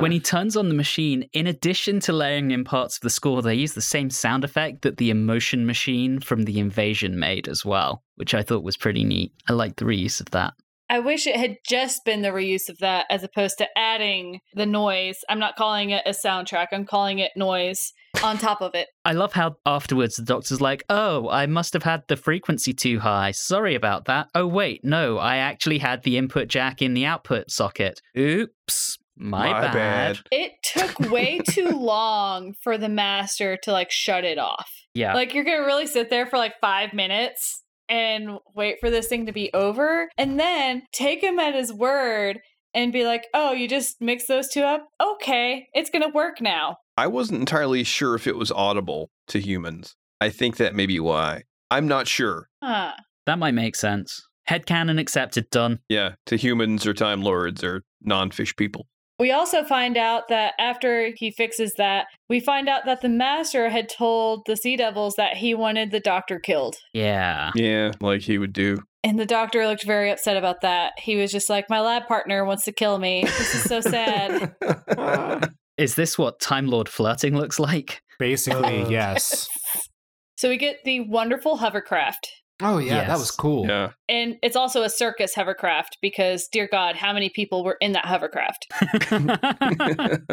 [0.00, 3.42] when he turns on the machine, in addition to layering in parts of the score,
[3.42, 7.64] they use the same sound effect that the emotion machine from the invasion made as
[7.64, 9.32] well, which I thought was pretty neat.
[9.48, 10.54] I like the reuse of that.
[10.92, 14.66] I wish it had just been the reuse of that as opposed to adding the
[14.66, 15.20] noise.
[15.26, 18.88] I'm not calling it a soundtrack, I'm calling it noise on top of it.
[19.02, 22.98] I love how afterwards the doctor's like, oh, I must have had the frequency too
[22.98, 23.30] high.
[23.30, 24.28] Sorry about that.
[24.34, 28.02] Oh, wait, no, I actually had the input jack in the output socket.
[28.14, 28.98] Oops.
[29.16, 29.72] My, My bad.
[29.72, 30.18] bad.
[30.30, 34.70] It took way too long for the master to like shut it off.
[34.92, 35.14] Yeah.
[35.14, 37.62] Like you're gonna really sit there for like five minutes
[37.92, 42.40] and wait for this thing to be over and then take him at his word
[42.72, 44.88] and be like, oh, you just mix those two up?
[44.98, 46.78] Okay, it's gonna work now.
[46.96, 49.94] I wasn't entirely sure if it was audible to humans.
[50.22, 51.42] I think that may be why.
[51.70, 52.48] I'm not sure.
[52.62, 52.92] Huh.
[53.26, 54.26] that might make sense.
[54.48, 55.80] Headcanon accepted, done.
[55.88, 58.86] Yeah, to humans or Time Lords or non fish people.
[59.22, 63.68] We also find out that after he fixes that, we find out that the master
[63.68, 66.74] had told the Sea Devils that he wanted the doctor killed.
[66.92, 67.52] Yeah.
[67.54, 68.82] Yeah, like he would do.
[69.04, 70.94] And the doctor looked very upset about that.
[70.98, 73.22] He was just like, My lab partner wants to kill me.
[73.22, 74.56] This is so sad.
[75.78, 78.02] Is this what Time Lord flirting looks like?
[78.18, 78.88] Basically, Uh.
[78.88, 79.46] yes.
[80.36, 82.28] so we get the wonderful hovercraft.
[82.62, 83.66] Oh yeah, that was cool.
[83.66, 83.90] Yeah.
[84.08, 88.06] And it's also a circus hovercraft because, dear God, how many people were in that
[88.06, 88.66] hovercraft?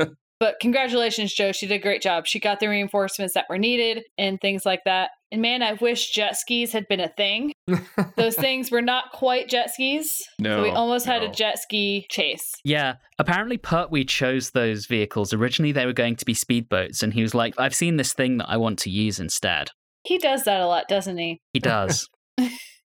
[0.40, 1.52] But congratulations, Jo.
[1.52, 2.26] She did a great job.
[2.26, 5.10] She got the reinforcements that were needed and things like that.
[5.32, 7.52] And man, I wish jet skis had been a thing.
[8.16, 10.18] Those things were not quite jet skis.
[10.40, 10.58] No.
[10.58, 12.56] so we almost had a jet ski chase.
[12.64, 12.96] yeah.
[13.20, 15.34] Apparently, Pertwee chose those vehicles.
[15.34, 18.38] Originally, they were going to be speedboats, and he was like, I've seen this thing
[18.38, 19.72] that I want to use instead.
[20.06, 21.42] He does that a lot, doesn't he?
[21.52, 22.08] He does.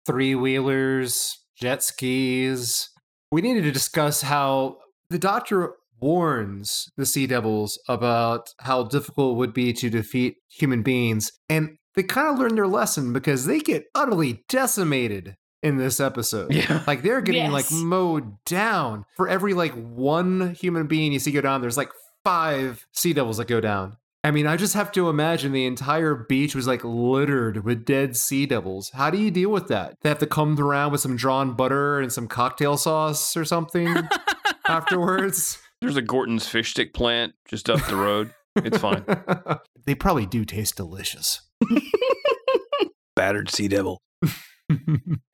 [0.05, 2.89] Three wheelers, jet skis.
[3.31, 4.77] We needed to discuss how
[5.09, 10.83] the doctor warns the Sea Devils about how difficult it would be to defeat human
[10.83, 11.31] beings.
[11.49, 16.53] And they kind of learn their lesson because they get utterly decimated in this episode.
[16.53, 16.83] Yeah.
[16.85, 19.05] Like they're getting like mowed down.
[19.17, 21.89] For every like one human being you see go down, there's like
[22.23, 23.97] five sea devils that go down.
[24.25, 28.17] I mean, I just have to imagine the entire beach was like littered with dead
[28.17, 28.89] sea devils.
[28.89, 29.97] How do you deal with that?
[30.01, 33.95] They have to come around with some drawn butter and some cocktail sauce or something
[34.67, 35.59] afterwards.
[35.79, 38.33] There's a Gorton's fish stick plant just up the road.
[38.55, 39.05] It's fine.
[39.85, 41.41] they probably do taste delicious.
[43.15, 44.01] Battered Sea Devil.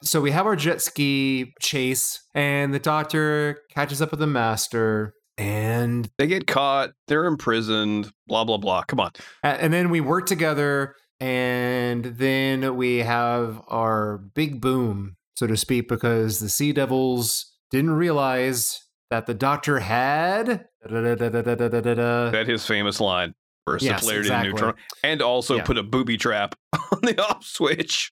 [0.04, 5.14] so we have our jet ski chase, and the doctor catches up with the master,
[5.42, 6.92] and They get caught.
[7.08, 8.12] They're imprisoned.
[8.28, 8.84] Blah, blah, blah.
[8.84, 9.12] Come on.
[9.44, 15.88] And then we work together, and then we have our big boom, so to speak,
[15.88, 20.66] because the Sea Devils didn't realize that the doctor had.
[20.84, 23.34] That his famous line.
[23.66, 24.52] Burst Yes, of polarity exactly.
[24.54, 24.74] neutron.
[25.04, 25.64] And also Yeah.
[25.64, 28.12] put a booby trap on the off switch.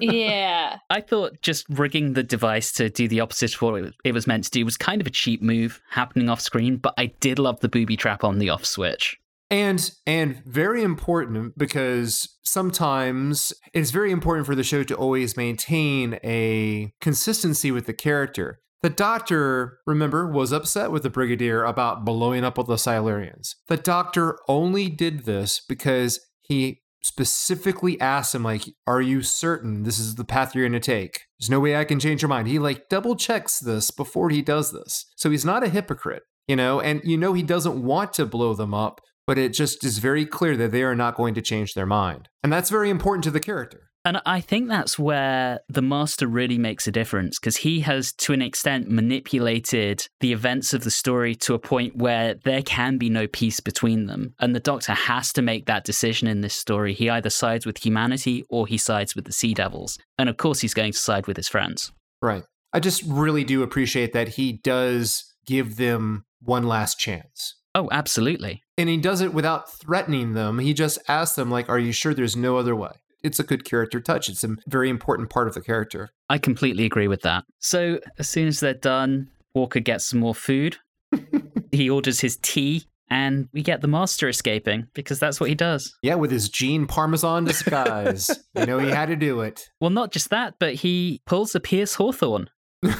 [0.00, 0.78] Yeah.
[0.90, 4.44] I thought just rigging the device to do the opposite of what it was meant
[4.44, 7.60] to do was kind of a cheap move happening off screen, but I did love
[7.60, 9.18] the booby trap on the off switch.
[9.50, 16.20] And and very important because sometimes it's very important for the show to always maintain
[16.22, 18.60] a consistency with the character.
[18.82, 23.56] The doctor, remember, was upset with the brigadier about blowing up all the Silurians.
[23.66, 29.98] The doctor only did this because he specifically asked him, like, are you certain this
[29.98, 31.22] is the path you're going to take?
[31.38, 32.48] There's no way I can change your mind.
[32.48, 35.06] He like double checks this before he does this.
[35.16, 38.54] So he's not a hypocrite, you know, and you know he doesn't want to blow
[38.54, 41.74] them up, but it just is very clear that they are not going to change
[41.74, 42.28] their mind.
[42.42, 43.89] And that's very important to the character.
[44.04, 48.32] And I think that's where the master really makes a difference because he has, to
[48.32, 53.10] an extent, manipulated the events of the story to a point where there can be
[53.10, 54.34] no peace between them.
[54.40, 56.94] And the doctor has to make that decision in this story.
[56.94, 59.98] He either sides with humanity or he sides with the Sea Devils.
[60.18, 61.92] And of course, he's going to side with his friends.
[62.22, 62.44] Right.
[62.72, 67.56] I just really do appreciate that he does give them one last chance.
[67.74, 68.62] Oh, absolutely.
[68.78, 70.58] And he does it without threatening them.
[70.58, 72.92] He just asks them, like, are you sure there's no other way?
[73.22, 74.28] It's a good character touch.
[74.28, 76.10] It's a very important part of the character.
[76.28, 77.44] I completely agree with that.
[77.58, 80.78] So as soon as they're done, Walker gets some more food.
[81.72, 85.96] he orders his tea, and we get the master escaping because that's what he does.
[86.02, 88.30] Yeah, with his Gene Parmesan disguise.
[88.54, 89.68] you know, he had to do it.
[89.80, 92.48] Well, not just that, but he pulls a Pierce Hawthorne.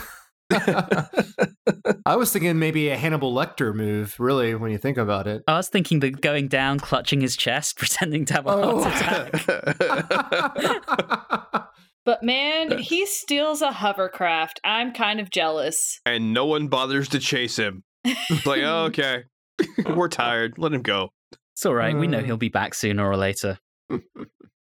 [2.06, 5.42] I was thinking maybe a Hannibal Lecter move, really, when you think about it.
[5.46, 8.82] I was thinking the going down, clutching his chest, pretending to have a oh.
[8.82, 10.10] heart attack.
[12.04, 14.60] but man, he steals a hovercraft.
[14.64, 16.00] I'm kind of jealous.
[16.04, 17.84] And no one bothers to chase him.
[18.04, 19.24] It's like, oh, okay,
[19.94, 20.54] we're tired.
[20.58, 21.10] Let him go.
[21.54, 21.96] It's all right.
[21.96, 22.26] We know hmm.
[22.26, 23.58] he'll be back sooner or later.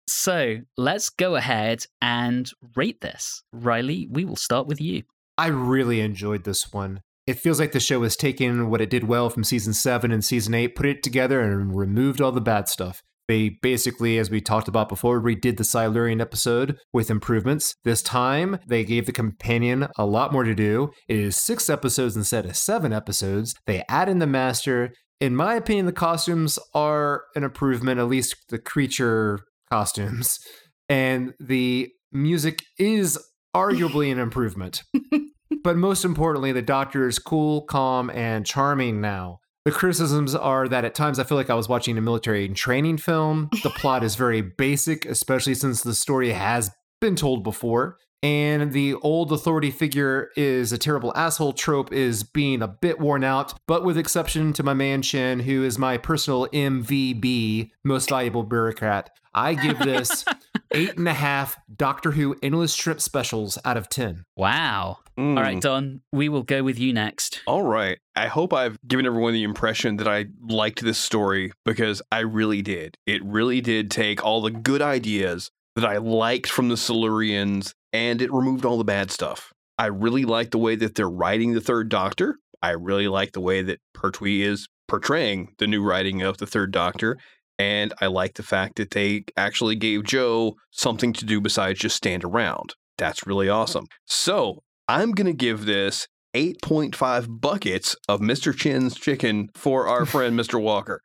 [0.09, 3.43] so let's go ahead and rate this.
[3.53, 5.05] Riley, we will start with you.
[5.39, 7.01] I really enjoyed this one.
[7.27, 10.25] It feels like the show has taken what it did well from season 7 and
[10.25, 13.01] season 8, put it together, and removed all the bad stuff.
[13.29, 17.75] They basically, as we talked about before, redid the Silurian episode with improvements.
[17.85, 20.91] This time, they gave the companion a lot more to do.
[21.09, 23.55] It is six episodes instead of seven episodes.
[23.67, 24.93] They add in the master.
[25.21, 29.39] In my opinion, the costumes are an improvement, at least the creature
[29.71, 30.41] costumes.
[30.89, 33.19] And the music is
[33.55, 34.83] arguably an improvement.
[35.63, 39.41] but most importantly, the doctor is cool, calm, and charming now.
[39.65, 42.99] The criticisms are that at times I feel like I was watching a military training
[42.99, 43.49] film.
[43.63, 47.99] The plot is very basic, especially since the story has been told before.
[48.25, 53.25] And the old authority figure is a terrible asshole trope is being a bit worn
[53.25, 58.45] out, but with exception to my man Chinn, who is my personal MVB, most valuable
[58.45, 59.11] bureaucrat.
[59.35, 60.25] I give this
[60.75, 64.25] eight and a half Doctor Who endless trip specials out of 10.
[64.37, 64.99] Wow.
[65.19, 65.37] Mm.
[65.37, 67.41] All right, Don, we will go with you next.
[67.47, 67.99] All right.
[68.17, 72.63] I hope I've given everyone the impression that I liked this story because I really
[72.63, 72.97] did.
[73.07, 78.23] It really did take all the good ideas that I liked from the Silurians and
[78.23, 79.53] it removed all the bad stuff.
[79.79, 82.39] I really like the way that they're writing the third Doctor.
[82.63, 86.71] I really like the way that Pertwee is portraying the new writing of the third
[86.71, 87.19] Doctor.
[87.59, 91.97] And I like the fact that they actually gave Jo something to do besides just
[91.97, 92.75] stand around.
[92.99, 93.57] That's really mm-hmm.
[93.57, 93.87] awesome.
[94.07, 98.57] So I'm going to give this 8.5 buckets of Mr.
[98.57, 100.61] Chinn's chicken for our friend Mr.
[100.61, 101.03] Walker.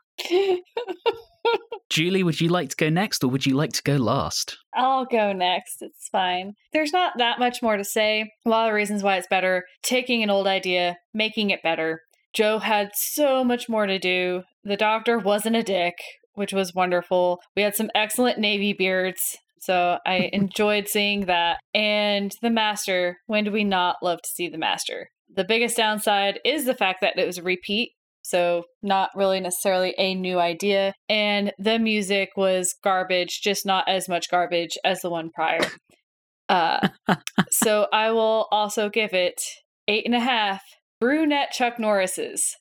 [1.88, 4.58] Julie, would you like to go next or would you like to go last?
[4.74, 5.76] I'll go next.
[5.80, 6.54] It's fine.
[6.72, 8.30] There's not that much more to say.
[8.44, 9.64] A lot of reasons why it's better.
[9.82, 12.02] Taking an old idea, making it better.
[12.36, 14.42] Jo had so much more to do.
[14.62, 15.94] The doctor wasn't a dick,
[16.34, 17.40] which was wonderful.
[17.56, 19.36] We had some excellent navy beards.
[19.58, 21.58] So I enjoyed seeing that.
[21.72, 25.08] And the master, when do we not love to see the master?
[25.34, 27.92] The biggest downside is the fact that it was a repeat.
[28.22, 30.94] So, not really necessarily a new idea.
[31.08, 35.60] And the music was garbage, just not as much garbage as the one prior.
[36.48, 36.88] Uh,
[37.50, 39.40] so, I will also give it
[39.86, 40.60] eight and a half
[41.00, 42.56] brunette Chuck Norris's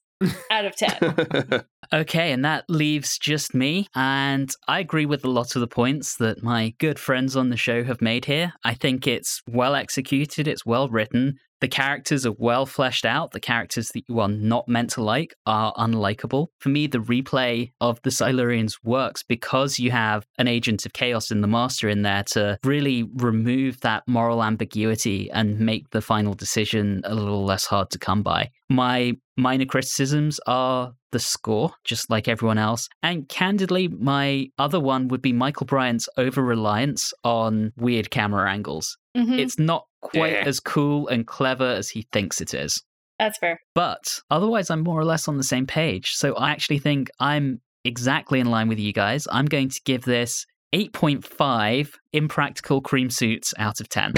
[0.49, 1.63] out of 10.
[1.93, 3.87] okay, and that leaves just me.
[3.95, 7.57] And I agree with a lot of the points that my good friends on the
[7.57, 8.53] show have made here.
[8.63, 11.39] I think it's well executed, it's well written.
[11.61, 13.31] The characters are well fleshed out.
[13.31, 16.47] The characters that you are not meant to like are unlikable.
[16.59, 21.31] For me, the replay of the Silurians works because you have an agent of chaos
[21.31, 26.33] in the Master in there to really remove that moral ambiguity and make the final
[26.33, 28.51] decision a little less hard to come by.
[28.69, 32.89] My minor criticisms are the score, just like everyone else.
[33.03, 38.97] And candidly, my other one would be Michael Briant's over reliance on weird camera angles.
[39.15, 39.39] Mhm.
[39.39, 40.43] It's not quite Yeah.
[40.45, 42.81] as cool and clever as he thinks it is.
[43.19, 43.59] That's fair.
[43.73, 46.11] But otherwise, I'm more or less on the same page.
[46.13, 49.27] So I actually think I'm exactly in line with you guys.
[49.31, 54.13] I'm going to give this 8.5 impractical cream suits out of 10,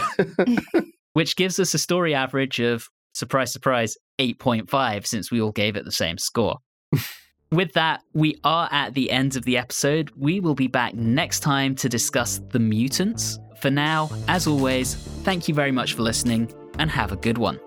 [1.13, 5.85] which gives us a story average of, surprise, surprise, 8.5 since we all gave it
[5.85, 6.57] the same score.
[7.51, 10.11] With that, we are at the end of the episode.
[10.17, 13.37] We will be back next time to discuss the mutants.
[13.59, 17.59] For now, as always, thank you very much for listening and have a good one.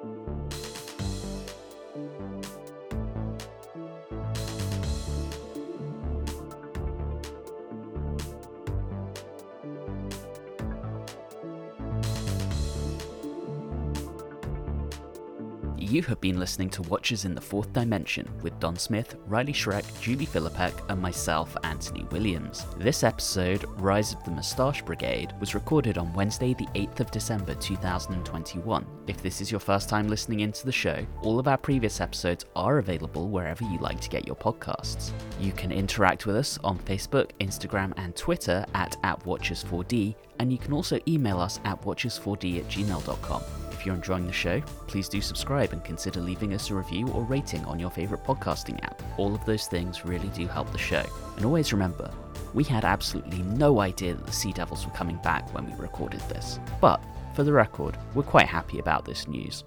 [15.90, 19.82] You have been listening to Watchers in the Fourth Dimension with Don Smith, Riley Schreck,
[20.00, 22.64] Julie Philippek, and myself, Anthony Williams.
[22.76, 27.54] This episode, Rise of the Moustache Brigade, was recorded on Wednesday, the 8th of December
[27.56, 28.86] 2021.
[29.08, 32.44] If this is your first time listening into the show, all of our previous episodes
[32.54, 35.10] are available wherever you like to get your podcasts.
[35.40, 40.58] You can interact with us on Facebook, Instagram, and Twitter at, at Watchers4D, and you
[40.58, 43.42] can also email us at watchers4d at gmail.com.
[43.80, 47.22] If you're enjoying the show, please do subscribe and consider leaving us a review or
[47.22, 49.02] rating on your favourite podcasting app.
[49.16, 51.02] All of those things really do help the show.
[51.36, 52.10] And always remember,
[52.52, 56.20] we had absolutely no idea that the Sea Devils were coming back when we recorded
[56.28, 56.60] this.
[56.78, 57.02] But,
[57.34, 59.64] for the record, we're quite happy about this news.